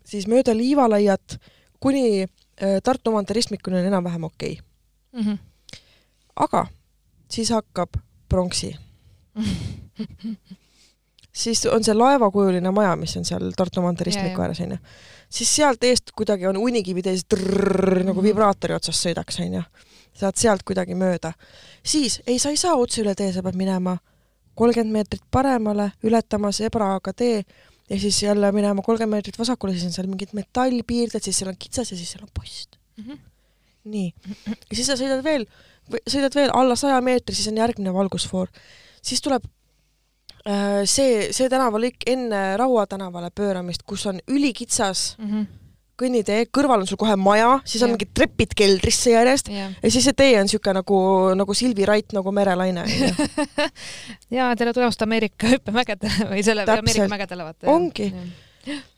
[0.06, 1.40] siis mööda Liivalaiat
[1.80, 5.24] kuni äh, Tartu maantee ristmikuni on enam-vähem okei okay.
[5.24, 5.32] mm.
[5.32, 5.38] -hmm.
[6.36, 6.68] aga
[7.30, 7.90] siis hakkab
[8.30, 8.76] pronksi
[11.32, 14.78] siis on see laevakujuline maja, mis on seal Tartu maantee ristmiku ääres onju,
[15.30, 18.28] siis sealt eest kuidagi on unikivid ees trrrr, nagu mhm.
[18.28, 19.64] vibraatori otsast sõidaks onju,
[20.22, 21.34] saad sealt kuidagi mööda.
[21.84, 23.98] siis ei, sa ei saa otse üle tee, sa pead minema
[24.56, 27.44] kolmkümmend meetrit paremale, ületama sebraga tee
[27.90, 31.60] ja siis jälle minema kolmkümmend meetrit vasakule, siis on seal mingid metallpiirded, siis seal on
[31.60, 33.04] kitsas ja siis seal on post mm.
[33.04, 33.20] -hmm.
[33.84, 34.14] nii,
[34.70, 35.48] ja siis sa sõidad veel,
[36.10, 38.48] sõidad veel alla saja meetri, siis on järgmine valgusfoor.
[39.02, 39.48] siis tuleb
[40.90, 45.50] see, see tänavalõik enne Raua tänavale pööramist, kus on ülikitsas mm -hmm
[46.02, 50.08] kõnnitee, kõrval on sul kohe maja, siis on mingid trepid keldrisse järjest ja, ja siis
[50.08, 51.00] see tee on niisugune nagu,
[51.38, 52.86] nagu Silvi Rait nagu merelaine
[54.38, 56.88] ja tere tulemast Ameerika hüppemägedele või selle Täpselt.
[56.88, 57.70] Ameerika mägedele vaata.
[57.72, 58.10] ongi.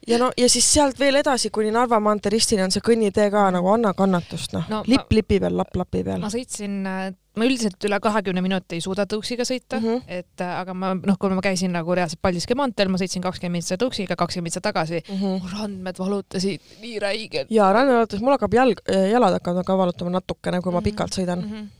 [0.07, 3.49] ja no ja siis sealt veel edasi kuni Narva maantee ristini on see kõnnitee ka
[3.55, 6.23] nagu anna kannatust, noh no, lipp lipi peal, lapp lapi peal.
[6.23, 10.17] ma sõitsin äh, ma üldiselt üle kahekümne minuti ei suuda tõuksiga sõita mm, -hmm.
[10.19, 13.57] et äh, aga ma noh, kui ma käisin nagu reaalselt Paldiski maanteel, ma sõitsin kakskümmend
[13.57, 15.39] minutit tõuksiga, kakskümmend minutit tagasi mm, -hmm.
[15.41, 17.53] mu randmed valutasid nii räigelt.
[17.53, 20.81] ja randmed valutasid, mul hakkab jalg, äh, jalad hakkavad ka valutama natukene, kui ma mm
[20.81, 20.91] -hmm.
[20.91, 21.53] pikalt sõidan mm.
[21.53, 21.71] -hmm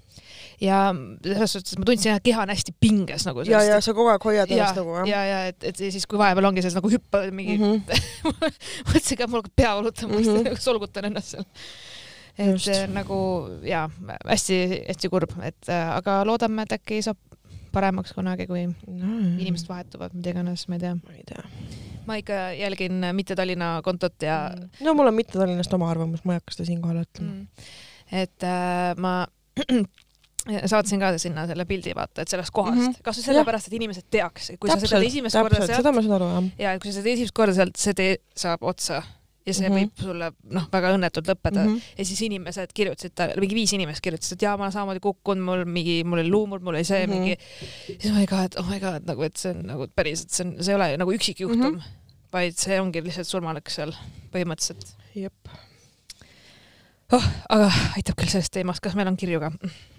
[0.61, 3.43] ja selles suhtes ma tundsin, et keha on hästi pinges nagu.
[3.47, 5.07] ja, ja sa kogu aeg hoiad ennast nagu jah.
[5.09, 8.29] ja, ja et, et siis, kui vahepeal ongi selles nagu hüppa mingi mm -hmm.
[8.91, 10.59] mõtlesin ka, et mul hakkab pea valutama mm, -hmm.
[10.67, 11.45] solgutan ennast seal
[12.37, 12.71] et Just.
[12.73, 13.15] Äh, nagu
[13.67, 13.85] jaa,
[14.25, 17.19] hästi-hästi kurb, et äh, aga loodame, et äkki saab
[17.73, 20.93] paremaks kunagi, kui no, inimesed vahetuvad, mida iganes, ma ei tea.
[20.99, 21.43] ma ei tea.
[22.07, 24.85] ma ikka jälgin mitte Tallinna kontot ja mm.
[24.85, 27.69] no mul on mitte Tallinnast oma arvamus, ma ei hakka seda siinkohal ütlema mm..
[28.23, 29.13] et äh, ma
[30.73, 34.09] saatsin ka sinna selle pildi, vaata, et sellest kohast mm -hmm., kasvõi sellepärast, et inimesed
[34.11, 35.77] teaks, kui täpselt, sa sõidad esimest korda sealt.
[35.79, 36.49] seda ma saan aru, jah.
[36.65, 39.01] ja kui sa sõidad esimest korda sealt, see tee saab otsa
[39.45, 39.79] ja see mm -hmm.
[39.79, 41.71] võib sulle noh, väga õnnetult lõppeda mm.
[41.71, 41.97] -hmm.
[41.97, 45.43] ja siis inimesed kirjutasid talle, mingi viis inimest kirjutasid, et jaa, ma olen samamoodi kukkunud,
[45.43, 47.19] mul mingi, mul oli luumurd, mul oli see mm -hmm.
[47.19, 47.37] mingi.
[47.87, 50.55] siis oh my god, oh my god, nagu, et see on nagu päriselt, see on,
[50.63, 52.31] see ei ole nagu üksikjuhtum mm, -hmm.
[52.33, 53.91] vaid see ongi lihtsalt surmalõks seal
[54.31, 54.95] põhimõtteliselt.
[55.15, 55.55] jep.
[57.11, 59.51] oh, aga aitab küll sellest teemast, kas meil on kirju ka?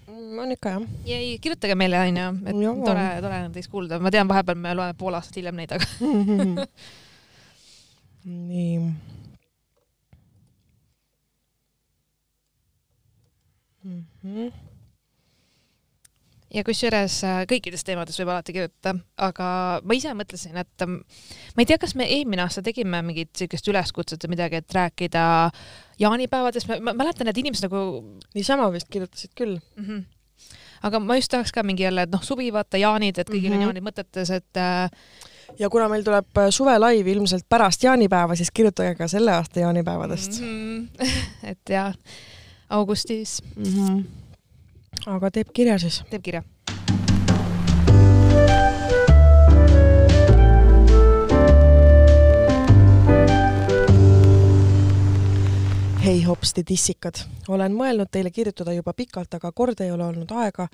[0.09, 0.83] Mm, on ikka jah.
[1.05, 2.77] ja ei, kirjutage meile onju, et Joo.
[2.85, 5.85] tore, tore on teist kuulda, ma tean, vahepeal me loeme pool aastat hiljem neid, aga
[8.49, 8.79] nii
[14.25, 14.53] mm.
[16.55, 18.97] ja kusjuures äh, kõikidest teemadest võib alati kirjutada,
[19.29, 19.49] aga
[19.85, 21.01] ma ise mõtlesin, et ähm,
[21.55, 25.27] ma ei tea, kas me eelmine aasta tegime mingit siukest üleskutset või midagi, et rääkida
[26.01, 27.85] jaanipäevadest, ma mäletan, et inimesed nagu.
[28.35, 29.87] niisama vist kirjutasid küll mm.
[29.87, 30.05] -hmm
[30.85, 33.55] aga ma just tahaks ka mingi jälle, et noh, suvi vaata jaanid, et kõigil mm
[33.55, 33.55] -hmm.
[33.55, 33.69] on mhm.
[33.69, 34.91] jaanid mõtetes, et äh,
[35.59, 40.41] ja kuna meil tuleb äh, suvelaiv ilmselt pärast jaanipäeva, siis kirjutage ka selle aasta jaanipäevadest
[40.41, 40.89] mm.
[40.89, 41.11] -hmm.
[41.51, 41.95] et jah
[42.71, 43.65] augustis mm.
[43.65, 44.05] -hmm.
[45.07, 46.03] aga teeb kirja siis?
[46.11, 46.43] teeb kirja.
[56.05, 57.15] hei hopsti tissikad,
[57.49, 60.69] olen mõelnud teile kirjutada juba pikalt, aga kord ei ole olnud aega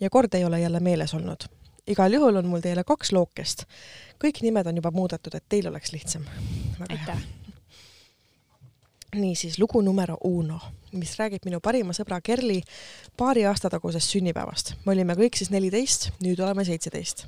[0.00, 1.48] ja kord ei ole jälle meeles olnud.
[1.86, 3.64] igal juhul on mul teile kaks lookest.
[4.24, 6.22] kõik nimed on juba muudetud, et teil oleks lihtsam.
[6.88, 7.45] aitäh
[9.20, 10.60] niisiis lugu numero uno,
[10.92, 12.60] mis räägib minu parima sõbra Kerli
[13.16, 14.74] paari aasta tagusest sünnipäevast.
[14.84, 17.26] me olime kõik siis neliteist, nüüd oleme seitseteist.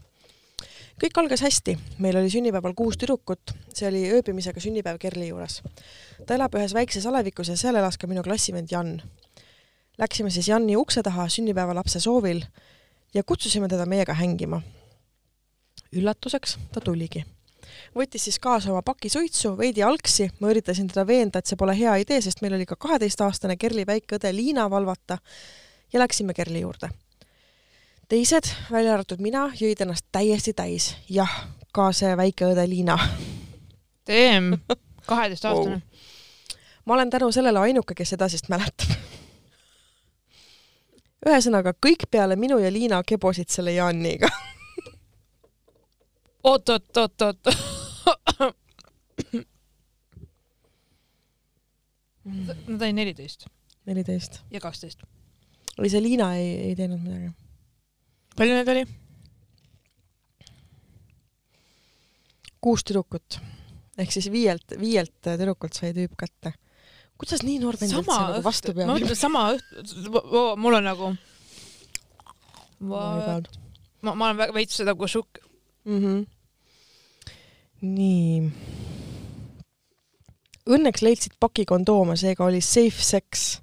[1.02, 5.62] kõik algas hästi, meil oli sünnipäeval kuus tüdrukut, see oli ööbimisega sünnipäev Kerli juures.
[6.26, 9.02] ta elab ühes väikses alevikus ja seal elas ka minu klassivend Jan.
[9.98, 12.44] Läksime siis Janni ukse taha sünnipäevalapse soovil
[13.14, 14.62] ja kutsusime teda meiega hängima.
[15.92, 17.24] üllatuseks ta tuligi
[17.96, 21.74] võttis siis kaasa oma paki suitsu, veidi algsi, ma üritasin teda veenda, et see pole
[21.78, 25.18] hea idee, sest meil oli ka kaheteistaastane Kerli väike õde Liina valvata.
[25.92, 26.90] Ja läksime Kerli juurde.
[28.08, 30.96] teised, välja arvatud mina, jõid ennast täiesti täis.
[31.08, 31.32] jah,
[31.72, 32.98] ka see väike õde Liina.
[34.04, 34.58] Teem,
[35.10, 35.76] kaheteistaastane.
[35.76, 36.52] Oh..
[36.84, 38.96] ma olen tänu sellele ainuke, kes edasist mäletab.
[41.28, 44.28] Ühesõnaga, kõik peale minu ja Liina kebosid selle Jaaniga
[46.44, 47.46] oot, oot, oot, oot
[52.28, 53.46] Nad olid neliteist.
[53.88, 54.40] neliteist.
[54.50, 55.02] ja kaksteist.
[55.78, 57.30] oli see Liina ei, ei teinud midagi?
[58.36, 58.84] palju neid oli?
[62.60, 63.40] kuus tüdrukut
[63.98, 66.52] ehk siis viielt, viielt tüdrukult sai tüüp kätte.
[67.18, 68.86] kuidas nii noor vend üldse nagu vastu peab?
[68.90, 69.74] ma mõtlen sama õht-,
[70.60, 71.12] mul on nagu
[72.78, 73.02] ma,
[74.02, 75.47] ma, ma olen veits nagu šokk
[75.88, 75.98] mm.
[76.04, 76.26] -hmm.
[77.80, 78.52] nii
[80.68, 83.60] Õnneks leidsid paki kondoome, seega oli safe sex.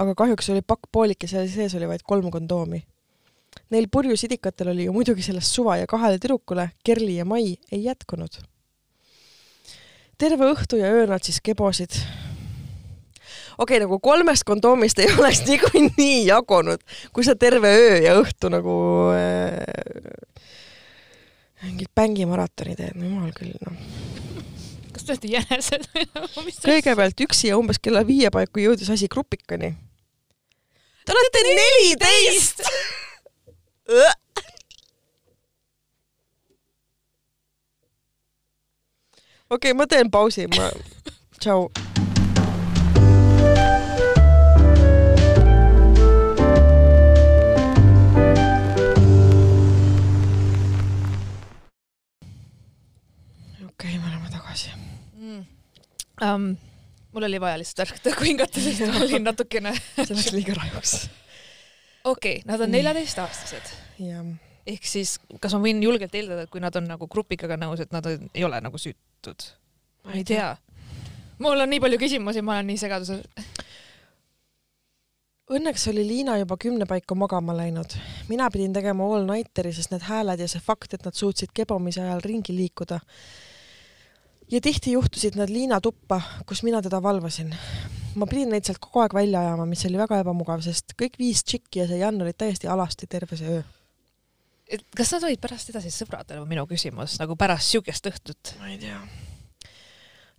[0.00, 2.80] aga kahjuks oli pakk poolik ja seal sees oli vaid kolm kondoomi.
[3.70, 8.40] Neil purjusidikatel oli ju muidugi sellest suva ja kahele tüdrukule, Kerli ja Mai, ei jätkunud.
[10.18, 11.90] terve õhtu ja öö nad siis kebosid.
[13.58, 16.80] okei okay,, nagu kolmest kondoomist ei oleks niikuinii jagunud,
[17.12, 18.74] kui sa terve öö ja õhtu nagu
[19.14, 20.29] äh,
[21.62, 23.76] mingit bängimaratoni teed, no jumal küll, noh.
[24.94, 28.90] kas te olete jänesed või nagu, mis kõigepealt üksi ja umbes kella viie paiku jõudis
[28.92, 29.70] asi grupikani.
[31.04, 32.58] Te olete neliteist!
[39.50, 40.70] okei okay,, ma teen pausi, ma,
[41.40, 41.89] tšau.
[56.20, 56.56] Um,
[57.12, 60.94] mul oli vaja lihtsalt ärkada hingata, sest ma olin natukene see läks liiga rajuks.
[62.04, 63.72] okei okay,, nad on neljateistaastased.
[64.66, 67.96] ehk siis, kas ma võin julgelt eeldada, et kui nad on nagu grupikaga nõus, et
[67.96, 69.48] nad on, ei ole nagu süütud?
[70.04, 70.52] ma ei tea.
[71.40, 73.26] mul on nii palju küsimusi, ma olen nii segaduses.
[75.50, 77.96] Õnneks oli Liina juba kümne paiku magama läinud.
[78.28, 82.04] mina pidin tegema all nighteri, sest need hääled ja see fakt, et nad suutsid kebomise
[82.04, 83.00] ajal ringi liikuda
[84.50, 87.54] ja tihti juhtusid nad Liina tuppa, kus mina teda valvasin.
[88.14, 91.44] ma pidin neid sealt kogu aeg välja ajama, mis oli väga ebamugav, sest kõik viis
[91.46, 93.62] tšikki ja see Jan olid täiesti alasti terve see öö.
[94.66, 98.54] et kas nad olid pärast edasi sõbrad, on minu küsimus, nagu pärast siukest õhtut?
[98.58, 98.98] ma ei tea.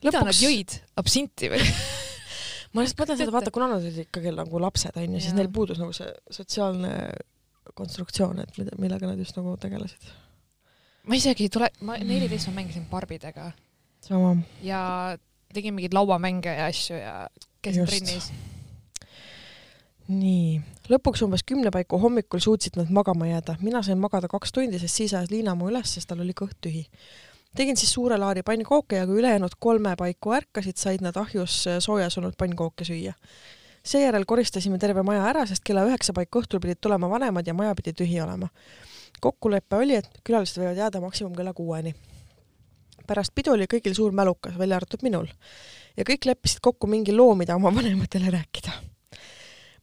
[0.03, 0.27] mida Lõpuks...
[0.27, 1.63] nad jõid, absinti või
[2.73, 5.79] ma lihtsalt mõtlen seda, vaata, kuna nad olid ikkagi nagu lapsed onju, siis neil puudus
[5.79, 6.93] nagu see sotsiaalne
[7.77, 10.13] konstruktsioon, et mida, millega nad just nagu tegelesid.
[11.07, 13.53] ma isegi ei tule, ma neliteist ma mängisin barbidega
[14.01, 14.35] sama.
[14.63, 15.17] ja
[15.53, 17.29] tegin mingeid lauamänge ja asju ja
[17.61, 18.31] käisin trennis.
[20.11, 24.79] nii, lõpuks umbes kümne paiku hommikul suutsid nad magama jääda, mina sain magada kaks tundi,
[24.79, 26.85] sest siis ajas Liina mu üles, sest tal oli kõht tühi.
[27.55, 32.17] tegin siis suure laari pannkooke ja kui ülejäänud kolme paiku ärkasid, said nad ahjus soojas
[32.17, 33.13] olnud pannkooke süüa.
[33.83, 37.75] seejärel koristasime terve maja ära, sest kella üheksa paiku õhtul pidid tulema vanemad ja maja
[37.75, 38.49] pidi tühi olema.
[39.21, 41.93] kokkulepe oli, et külalised võivad jääda maksimum kella kuueni
[43.07, 45.27] pärast pidu oli kõigil suur mälukas, välja arvatud minul.
[45.97, 48.71] ja kõik leppisid kokku mingi loo, mida oma vanematele rääkida.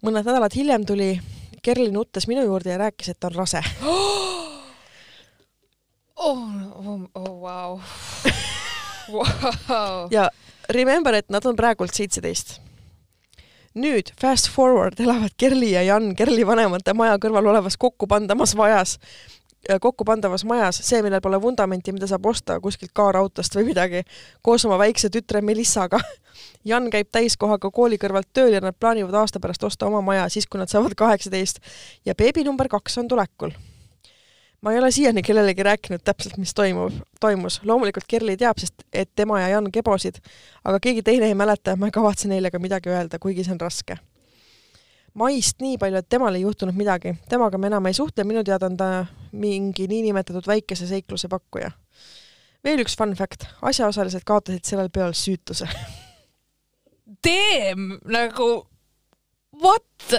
[0.03, 1.19] mõned nädalad hiljem tuli
[1.63, 3.63] Kerli nuttes minu juurde ja rääkis, et ta on rase
[6.17, 6.45] oh,
[6.75, 7.81] oh, oh wow.
[9.69, 10.09] wow.
[10.11, 10.31] ja
[10.71, 12.61] remember, et nad on praegult seitseteist.
[13.79, 18.99] nüüd fast forward elavad Kerli ja Jan Kerli vanemate maja kõrval olevas kokkupandamas majas
[19.81, 24.03] kokkupandavas majas, see, millel pole vundamenti, mida saab osta kuskilt kaarautost või midagi,
[24.43, 26.01] koos oma väikse tütre Melissaga.
[26.71, 30.47] Jan käib täiskohaga kooli kõrvalt tööl ja nad plaanivad aasta pärast osta oma maja, siis
[30.47, 31.59] kui nad saavad kaheksateist
[32.07, 33.51] ja beebi number kaks on tulekul.
[34.61, 37.61] ma ei ole siiani kellelegi rääkinud täpselt, mis toimub, toimus.
[37.65, 40.19] loomulikult Kerli teab, sest et tema ja Jan kebosid,
[40.65, 43.53] aga keegi teine ei mäleta ja ma ei kavatse neile ka midagi öelda, kuigi see
[43.53, 43.99] on raske
[45.15, 47.17] maist nii palju, et temal ei juhtunud midagi.
[47.29, 51.71] temaga me enam ei suhtle, minu teada on ta mingi niinimetatud väikese seikluse pakkuja.
[52.65, 55.69] veel üks fun fact, asjaosalised kaotasid sellel peol süütuse
[57.25, 58.49] Damn, nagu
[59.63, 60.15] what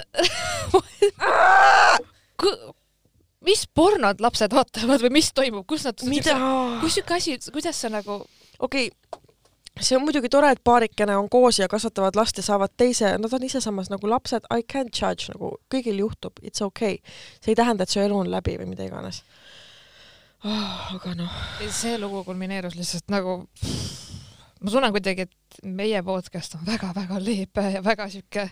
[3.46, 6.00] mis pornod lapsed vaatavad või mis toimub, kus nad,
[6.82, 8.20] kus siuke asi, kuidas sa nagu
[8.60, 9.19] okei okay
[9.80, 13.32] see on muidugi tore, et paarikene on koos ja kasvatavad last ja saavad teise, nad
[13.32, 17.00] on ise samas nagu lapsed, I can't judge, nagu kõigil juhtub, it's okay.
[17.40, 19.22] see ei tähenda, et su elu on läbi või mida iganes
[20.44, 20.94] oh,.
[20.96, 21.42] aga noh.
[21.72, 23.40] see lugu kulmineerus lihtsalt nagu,
[24.60, 28.48] ma tunnen kuidagi, et meie podcast on väga-väga leebe ja väga sihuke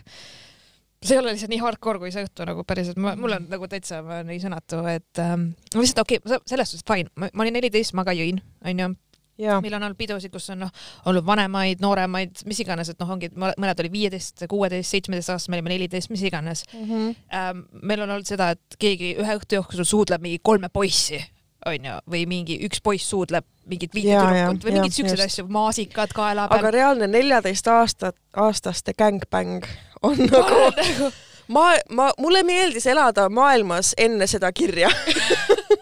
[0.99, 4.01] see ei ole lihtsalt nii hardcore kui see õhtu nagu päriselt, mul on nagu täitsa
[4.27, 8.17] nii sõnatu, et ähm, lihtsalt okei okay,, selles suhtes fine, ma olin neliteist, ma ka
[8.17, 8.95] jõin, onju
[9.39, 10.71] meil on olnud pidusid, kus on noh,
[11.09, 15.59] olnud vanemaid, nooremaid, mis iganes, et noh, ongi, mõned oli viieteist, kuueteist, seitsmeteist aastased, me
[15.59, 16.85] olime neliteist, mis iganes mm.
[16.85, 17.15] -hmm.
[17.35, 21.21] Ähm, meil on olnud seda, et keegi ühe õhtu jooksul suudleb mingi kolme poissi,
[21.65, 26.47] onju, või mingi üks poiss suudleb mingit viite tüdrukut või mingeid siukseid asju, maasikad kaela
[26.47, 26.59] peal.
[26.59, 29.67] aga reaalne neljateist aastat, aastaste gängbäng
[30.01, 31.11] on nagu, nagu
[31.55, 34.89] ma, ma, mulle meeldis elada maailmas enne seda kirja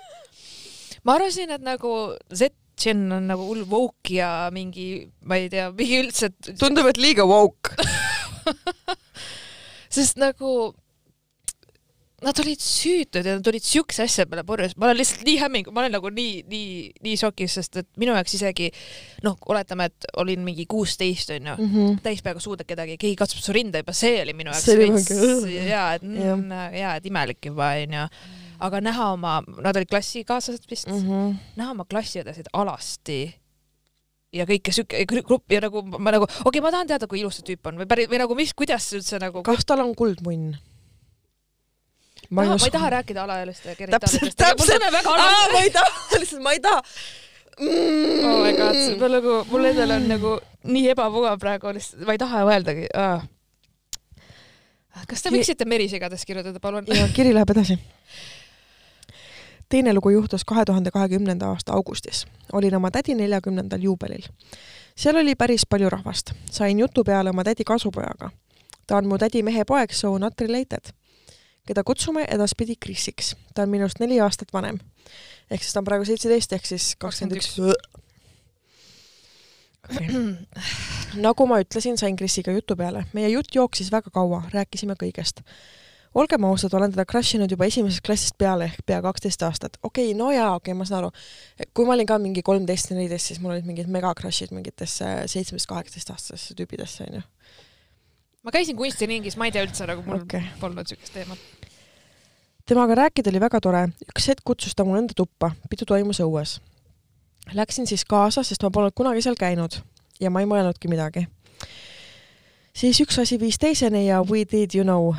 [1.06, 1.94] ma arvasin, et nagu
[2.34, 6.32] Z Jen on nagu hull woke ja mingi, ma ei tea, mingi üldse.
[6.60, 7.74] tundub, et liiga woke.
[9.98, 10.74] Sest nagu
[12.26, 15.68] nad olid süütud ja nad olid siukse asja peale purjus, ma olen lihtsalt nii hämming,
[15.70, 16.72] ma olen nagu nii, nii,
[17.06, 18.72] nii šokis, sest et minu jaoks isegi
[19.26, 21.54] noh, oletame, et olin mingi kuusteist onju.
[21.60, 25.12] Mm -hmm., täispeaga suudad kedagi, keegi katsub su rinda juba, see oli minu jaoks veits
[25.70, 26.10] ja et
[26.82, 28.10] ja et imelik juba onju
[28.60, 31.36] aga näha oma, nad olid klassikaaslased vist mm, -hmm.
[31.60, 33.20] näha oma klassiõdesid alasti
[34.34, 37.40] ja kõike siuke grupp ja nagu ma nagu, okei okay,, ma tahan teada, kui ilus
[37.40, 39.44] see tüüp on või päris või nagu mis, kuidas üldse nagu.
[39.46, 40.58] kas tal on kuldmunn?
[42.30, 44.84] ma ei, ma ei taha rääkida alaealiste täpselt, täpselt.
[44.92, 46.84] ma ei taha, lihtsalt ma ei taha
[47.60, 48.26] mm..
[48.26, 50.36] oh my god, ma nagu, mul endal on nagu
[50.68, 53.24] nii ebamugav praegu lihtsalt, ma ei taha öeldagi ah..
[55.08, 56.90] kas te võiksite merisigades kirjutada, palun?
[56.92, 57.80] ja kiri läheb edasi.
[59.70, 62.26] Teine lugu juhtus kahe tuhande kahekümnenda aasta augustis.
[62.54, 64.24] olin oma tädi neljakümnendal juubelil.
[64.96, 66.32] seal oli päris palju rahvast.
[66.52, 68.32] sain jutu peale oma tädi kasupojaga.
[68.88, 70.94] ta on mu tädi mehepoeg, so not related
[71.68, 73.36] keda kutsume edaspidi Krisiks.
[73.56, 74.80] ta on minust neli aastat vanem.
[75.52, 77.58] ehk siis ta on praegu seitseteist ehk siis kakskümmend üks.
[81.28, 83.06] nagu ma ütlesin, sain Krisiga jutu peale.
[83.14, 85.44] meie jutt jooksis väga kaua, rääkisime kõigest.
[86.18, 89.78] Olgem ausad, olen teda crush inud juba esimesest klassist peale ehk pea kaksteist aastat.
[89.84, 91.12] okei okay,, no jaa, okei okay,, ma saan aru.
[91.74, 96.58] kui ma olin ka mingi kolmteist neliteist, siis mul olid mingid mega crush'id mingitesse seitsmeteist-kaheksateistaastastesse
[96.58, 97.26] tüüpidesse, onju
[98.48, 100.46] ma käisin kunstiringis, ma ei tea üldse nagu mul okay.
[100.62, 101.40] polnud siukest teemat.
[102.66, 106.58] temaga rääkida oli väga tore, üks hetk kutsus ta mu enda tuppa, pidu toimus õues.
[107.56, 109.76] Läksin siis kaasa, sest ma polnud kunagi seal käinud
[110.24, 111.28] ja ma ei mõelnudki midagi.
[112.74, 115.12] siis üks asi viis teiseni ja we did you know.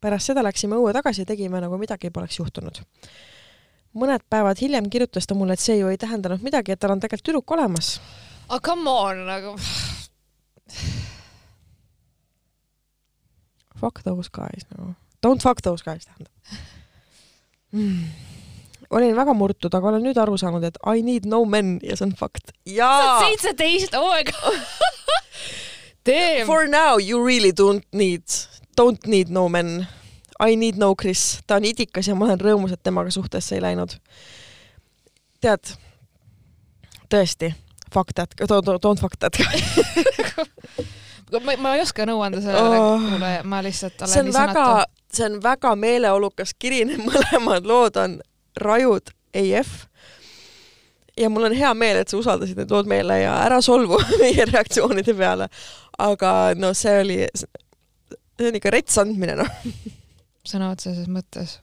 [0.00, 2.80] Pärast seda läksime õue tagasi ja tegime nagu midagi poleks juhtunud.
[3.98, 7.00] mõned päevad hiljem kirjutas ta mulle, et see ju ei tähendanud midagi, et tal on
[7.00, 8.00] tegelikult tüdruk olemas.
[8.48, 9.56] aga come on nagu
[13.78, 14.94] Fuck those guys nagu.
[15.22, 16.32] Don't fuck those guys tähendab
[17.72, 18.04] mm..
[18.90, 22.08] olin väga murtud, aga olen nüüd aru saanud, et I need no men ja see
[22.08, 22.52] on fakt.
[22.64, 24.62] sa oled seitseteist, oh my god
[26.46, 28.24] For now you really don't need,
[28.78, 29.86] don't need no men.
[30.38, 33.62] I need no Chris, ta on idikas ja ma olen rõõmus, et temaga suhtesse ei
[33.64, 33.96] läinud.
[35.42, 35.72] tead,
[37.10, 37.52] tõesti,
[37.94, 38.34] fuck that,
[38.82, 39.34] don't fuck that
[41.32, 44.66] ma, ma ei oska nõu anda sellele oh, kuulaja, ma lihtsalt olen see on väga,
[45.12, 48.18] see on väga meeleolukas kiri, need mõlemad lood on
[48.58, 49.74] rajud AF.
[51.18, 54.48] ja mul on hea meel, et sa usaldasid need lood meile ja ära solvu meie
[54.48, 55.48] reaktsioonide peale.
[55.98, 57.22] aga no see oli,
[58.38, 59.50] see on ikka rets andmine, noh.
[60.46, 61.58] sõna otseses mõttes.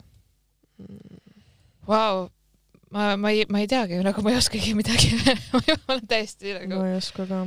[1.87, 2.27] Vau,
[2.91, 5.13] ma, ma ei, ma ei teagi, nagu ma ei oskagi midagi
[5.53, 5.61] ma
[5.95, 6.81] olen täiesti nagu.
[6.81, 7.43] ma ei oska ka.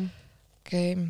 [0.65, 1.09] okei okay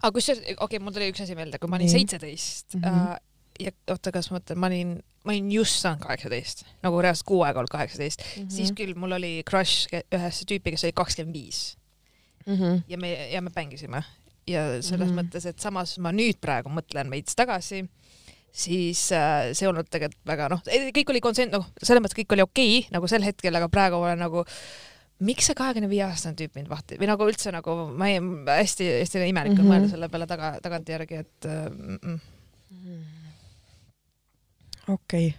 [0.00, 3.12] aga kusjuures, okei okay,, mul tuli üks asi meelde, kui ma olin seitseteist mm -hmm.
[3.14, 7.28] äh, ja oota, kas ma mõtlen, ma olin, ma olin just saanud kaheksateist, nagu reaalselt
[7.28, 8.50] kuu aega olnud kaheksateist mm, -hmm.
[8.56, 11.76] siis küll mul oli crush ühesse tüüpi, kes oli kakskümmend viis.
[12.46, 12.84] Mhm.
[12.88, 14.02] ja me, ja me mängisime
[14.46, 15.20] ja selles mm -hmm.
[15.22, 17.84] mõttes, et samas ma nüüd praegu mõtlen veits tagasi,
[18.52, 22.42] siis äh, see olnud tegelikult väga noh, kõik oli konsent-, noh, selles mõttes kõik oli
[22.42, 24.52] okei okay, nagu sel hetkel, aga praegu olen nagu äh,
[25.22, 29.22] miks see kahekümne viie aastane tüüp mind vahti või nagu üldse nagu ma ei, hästi-hästi
[29.28, 29.70] imelik on mm -hmm.
[29.70, 32.18] mõelda selle peale taga, tagantjärgi, et mm -mm.
[34.88, 35.32] okei okay.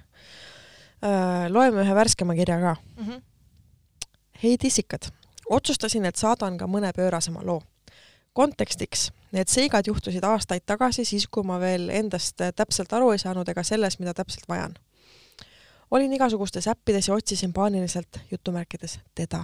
[1.03, 1.51] äh,.
[1.51, 3.05] loeme ühe värskema kirja ka mm.
[3.05, 3.21] -hmm.
[4.43, 5.11] hei tissikad,
[5.49, 7.61] otsustasin, et saadan ka mõne pöörasema loo.
[8.35, 13.47] Kontekstiks, need seigad juhtusid aastaid tagasi, siis kui ma veel endast täpselt aru ei saanud
[13.49, 14.75] ega sellest, mida täpselt vajan
[15.95, 19.43] olin igasugustes äppides ja otsisin paaniliselt jutumärkides teda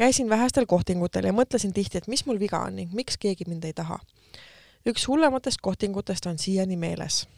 [0.00, 3.64] käisin vähestel kohtingutel ja mõtlesin tihti, et mis mul viga on ning miks keegi mind
[3.68, 3.98] ei taha.
[4.88, 7.28] üks hullematest kohtingutest on siiani meeles.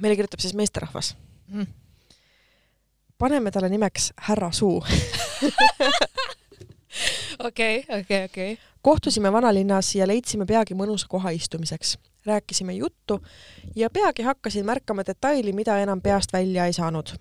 [0.00, 1.16] meile kirjutab siis meesterahvas
[1.48, 1.66] mm..
[3.18, 4.84] paneme talle nimeks härra Suu.
[7.48, 8.58] okei, okei, okei.
[8.86, 11.98] Kohtusime vanalinnas ja leidsime peagi mõnusa koha istumiseks.
[12.26, 13.20] rääkisime juttu
[13.76, 17.16] ja peagi hakkasin märkama detaili, mida enam peast välja ei saanud.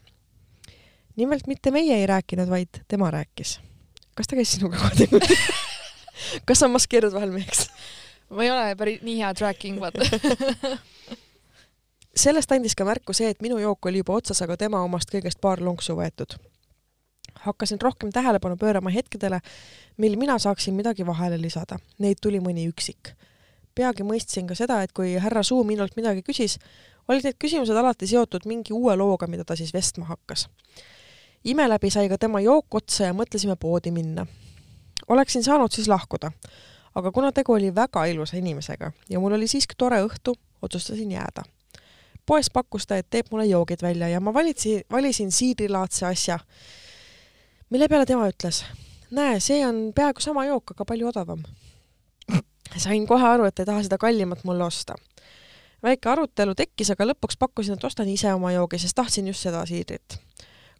[1.15, 3.59] nimelt mitte meie ei rääkinud, vaid tema rääkis
[4.15, 5.29] kas ta käis sinuga koos
[6.47, 7.67] kas sa maskeerud vahel meheks?
[8.29, 10.05] ma ei ole päris nii hea tracking, vaata
[12.23, 15.41] sellest andis ka märku see, et minu jook oli juba otsas, aga tema omast kõigest
[15.43, 16.37] paar lonksu võetud.
[17.45, 19.39] Hakkasin rohkem tähelepanu pöörama hetkedele,
[19.97, 21.79] mil mina saaksin midagi vahele lisada.
[21.99, 23.15] Neid tuli mõni üksik.
[23.75, 26.59] peagi mõistsin ka seda, et kui härra Suu minult midagi küsis,
[27.07, 30.47] olid need küsimused alati seotud mingi uue looga, mida ta siis vestma hakkas
[31.45, 34.25] ime läbi sai ka tema jook otsa ja mõtlesime poodi minna.
[35.07, 36.31] oleksin saanud siis lahkuda,
[36.95, 41.43] aga kuna tegu oli väga ilusa inimesega ja mul oli siiski tore õhtu, otsustasin jääda.
[42.25, 46.39] poes pakkus ta, et teeb mulle joogid välja ja ma valitsi, valisin siidrilaadse asja,
[47.69, 48.63] mille peale tema ütles,
[49.11, 51.43] näe, see on peaaegu sama jook, aga palju odavam.
[52.77, 54.95] sain kohe aru, et ei taha seda kallimat mulle osta
[55.85, 59.65] väike arutelu tekkis, aga lõpuks pakkusin, et ostan ise oma joogi, sest tahtsin just seda
[59.69, 60.17] siidrit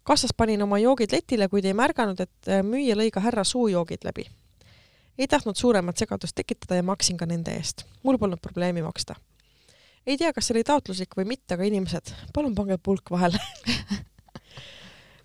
[0.06, 4.06] kassas panin oma joogid letile, kuid ei märganud, et äh, müüja lõi ka härra suujoogid
[4.06, 4.26] läbi.
[5.18, 7.84] ei tahtnud suuremat segadust tekitada ja maksin ka nende eest.
[8.02, 9.14] mul polnud probleemi maksta.
[10.06, 13.40] ei tea, kas see oli taotluslik või mitte, aga inimesed, palun pange pulk vahele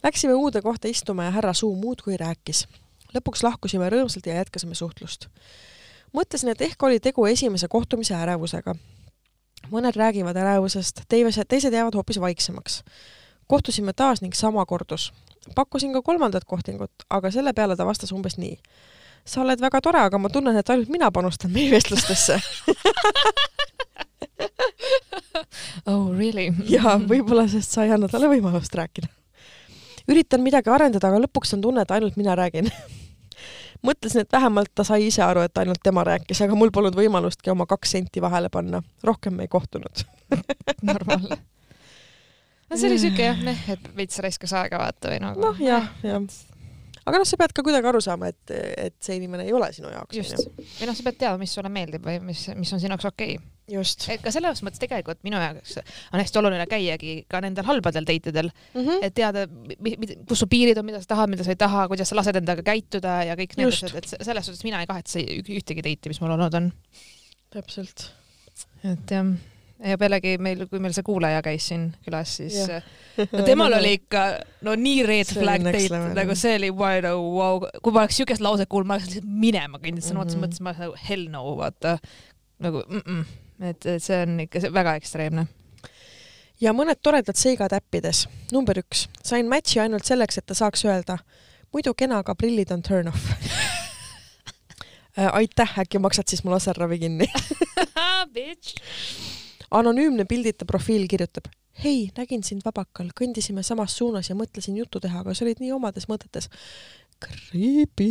[0.04, 2.68] Läksime uude kohta istuma ja härra Suu muudkui rääkis.
[3.14, 5.28] lõpuks lahkusime rõõmsalt ja jätkasime suhtlust.
[6.14, 8.76] mõtlesin, et ehk oli tegu esimese kohtumise ärevusega.
[9.72, 12.84] mõned räägivad ärevusest, teised, teised jäävad hoopis vaiksemaks.
[13.48, 15.14] kohtusime taas ning sama kordus.
[15.56, 18.58] pakkusin ka kolmandat kohtingut, aga selle peale ta vastas umbes nii
[19.26, 22.42] sa oled väga tore, aga ma tunnen, et ainult mina panustan meie vestlustesse
[25.92, 26.52] oh really?
[26.76, 29.08] ja võib-olla, sest sa ei anna talle võimalust rääkida.
[30.10, 32.70] Üritan midagi arendada, aga lõpuks on tunne, et ainult mina räägin
[33.88, 37.54] mõtlesin, et vähemalt ta sai ise aru, et ainult tema rääkis, aga mul polnud võimalustki
[37.54, 38.84] oma kaks senti vahele panna.
[39.04, 40.06] rohkem me ei kohtunud
[40.92, 41.42] normaalne.
[42.70, 43.44] no see oli siuke jah,
[43.74, 45.42] et veits raiskas aega vaata või nagu.
[45.42, 46.51] noh, jah, jah
[47.06, 48.54] aga noh, sa pead ka kuidagi aru saama, et,
[48.88, 50.18] et see inimene ei ole sinu jaoks.
[50.18, 50.46] just,
[50.80, 53.36] või noh, sa pead teadma, mis sulle meeldib või mis, mis on sinu jaoks okei
[53.38, 53.52] okay.
[53.76, 54.08] just.
[54.14, 58.34] et ka selles mõttes tegelikult minu jaoks on hästi oluline käiagi ka nendel halbadel date
[58.34, 59.06] idel mm, -hmm.
[59.08, 59.46] et teada,
[60.30, 62.66] kus su piirid on, mida sa tahad, mida sa ei taha, kuidas sa lased endaga
[62.66, 66.36] käituda ja kõik need asjad, et selles suhtes mina ei kahetse ühtegi date'i, mis mul
[66.38, 66.72] olnud on.
[67.52, 68.12] täpselt.
[68.84, 69.34] et jah
[69.84, 72.82] ja pealegi meil, kui meil see kuulaja käis siin külas, siis ja.
[73.36, 74.26] no temal oli ikka
[74.68, 77.64] no nii red flag date, nagu see oli wow, wow.
[77.82, 80.46] kui ma oleks siukest lauset kuulnud, ma oleks lihtsalt minema kõndinud sõna otseses mhm.
[80.46, 81.98] mõttes, ma oleks nagu hell no, vaata
[82.62, 83.26] nagu mm -mm.
[83.72, 85.48] et, et see on ikka see väga ekstreemne
[86.62, 88.28] ja mõned toredad seigad äppides.
[88.54, 91.18] number üks, sain match'i ainult selleks, et ta saaks öelda,
[91.74, 93.32] muidu kena, aga prillid on turn off
[95.18, 97.28] äh, aitäh, äkki maksad siis mu laserravi kinni
[98.34, 99.41] Bitch
[99.72, 101.50] anonüümne pildita profiil kirjutab.
[101.82, 105.72] hei, nägin sind vabakal, kõndisime samas suunas ja mõtlesin juttu teha, aga sa olid nii
[105.72, 106.50] omades mõtetes.
[107.22, 108.10] Creepy.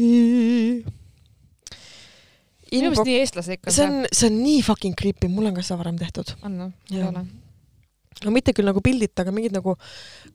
[2.71, 3.87] minu meelest nii eestlaslik on see.
[3.87, 6.35] on, see on nii fucking creepy, mul on ka seda varem tehtud.
[6.47, 7.25] on noh, ei ole
[8.25, 9.77] no mitte küll nagu pildita, aga mingid nagu,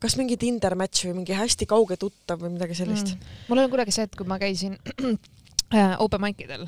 [0.01, 3.33] kas mingi Tinder match või mingi hästi kauge tuttav või midagi sellist mm..
[3.49, 4.77] mul on kunagi see, et kui ma käisin
[5.99, 6.65] open mic idel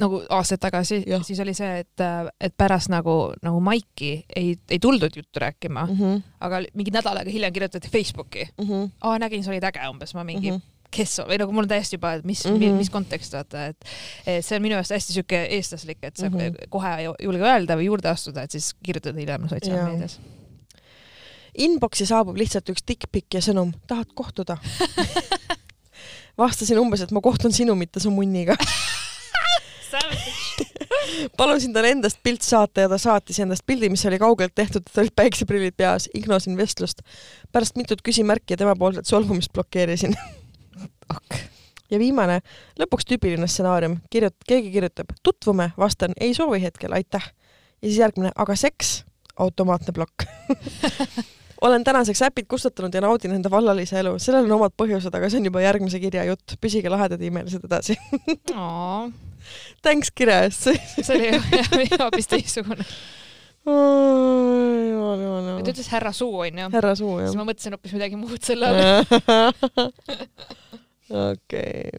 [0.00, 4.80] nagu aastaid tagasi, siis oli see, et, äh, et pärast nagu, nagu maiki ei, ei
[4.82, 6.20] tuldud juttu rääkima mm, -hmm.
[6.40, 8.68] aga mingi nädal aega hiljem kirjutati Facebooki mm.
[8.68, 8.90] -hmm.
[9.00, 10.56] aa, nägin, sa olid äge umbes, ma mingi mm.
[10.56, 12.76] -hmm kes või nagu mul on täiesti juba, et mis mm, -hmm.
[12.76, 13.84] mis kontekst vaata, et,
[14.44, 16.68] see on minu arust hästi siuke eestlaslik, et sa mm -hmm.
[16.68, 20.20] kohe ei julge öelda või juurde astuda, et siis kirjutad hiljem sotsiaalmeedias.
[21.58, 24.56] Inboxi saabub lihtsalt üks dickpic ja sõnum, tahad kohtuda
[26.42, 28.58] vastasin umbes, et ma kohtun sinu, mitte su munniga.
[31.36, 35.04] Palusin tal endast pilt saata ja ta saatis endast pildi, mis oli kaugelt tehtud, tal
[35.04, 37.02] olid päikseprillid peas, ignosin vestlust.
[37.52, 40.16] pärast mitut küsimärki ja temapoolset solvumist blokeerisin.
[41.12, 41.34] Ok.
[41.90, 42.38] ja viimane,
[42.80, 47.26] lõpuks tüüpiline stsenaarium, kirjut-, keegi kirjutab, tutvume, vastan, ei soovi hetkel, aitäh.
[47.82, 49.02] ja siis järgmine, aga seks,
[49.36, 50.24] automaatne plokk
[51.62, 55.40] olen tänaseks äpid kustutanud ja naudin enda vallalise elu, sellel on omad põhjused, aga see
[55.40, 57.98] on juba järgmise kirja jutt, püsige lahedad imelised edasi
[59.82, 60.70] Thanks kirja eest
[61.06, 61.32] see
[61.74, 62.86] oli hoopis teistsugune
[63.66, 65.62] jumal, jumal, jumal.
[65.62, 66.68] ta ütles härra Suu onju.
[66.72, 67.28] härra Suu jah.
[67.28, 69.52] siis ma mõtlesin hoopis midagi muud selle all.
[71.32, 71.90] okei.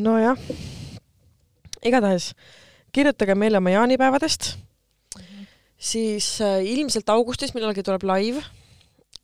[0.00, 0.40] nojah,
[1.86, 2.32] igatahes
[2.90, 4.56] kirjutage meile oma jaanipäevadest
[5.80, 8.42] siis äh, ilmselt augustis millalgi tuleb live,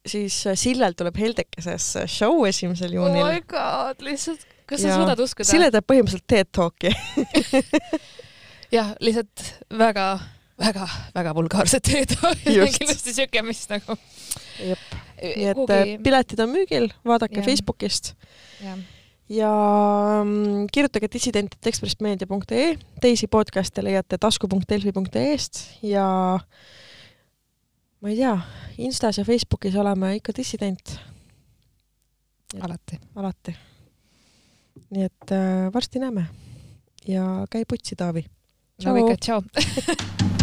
[0.06, 3.22] siis äh, Sillel tuleb Heldekeses äh, show esimesel juunil.
[3.22, 5.48] oh my god, lihtsalt, kas sa suudad uskuda?
[5.48, 6.94] Sille teeb põhimõtteliselt TED Talki
[8.76, 9.46] jah, lihtsalt
[9.84, 10.08] väga,
[10.62, 14.00] väga, väga vulgaarset TED Talki, kindlasti siuke, mis nagu.
[14.62, 15.96] jep, nii et Kugi...
[16.04, 17.48] piletid on müügil, vaadake ja.
[17.50, 18.14] Facebookist.
[18.64, 18.80] jah
[19.28, 19.50] ja
[20.24, 26.06] mm, kirjutage dissident.ekspressmeedia.ee, teisi podcast'e leiate tasku.delfi.ee-st ja
[28.00, 28.36] ma ei tea,
[28.78, 30.98] Instas ja Facebookis oleme ikka dissident.
[32.60, 33.00] alati.
[33.16, 33.56] alati.
[34.90, 36.26] nii et äh, varsti näeme
[37.08, 38.24] ja käi putsi, Taavi.
[38.84, 39.42] no et tšau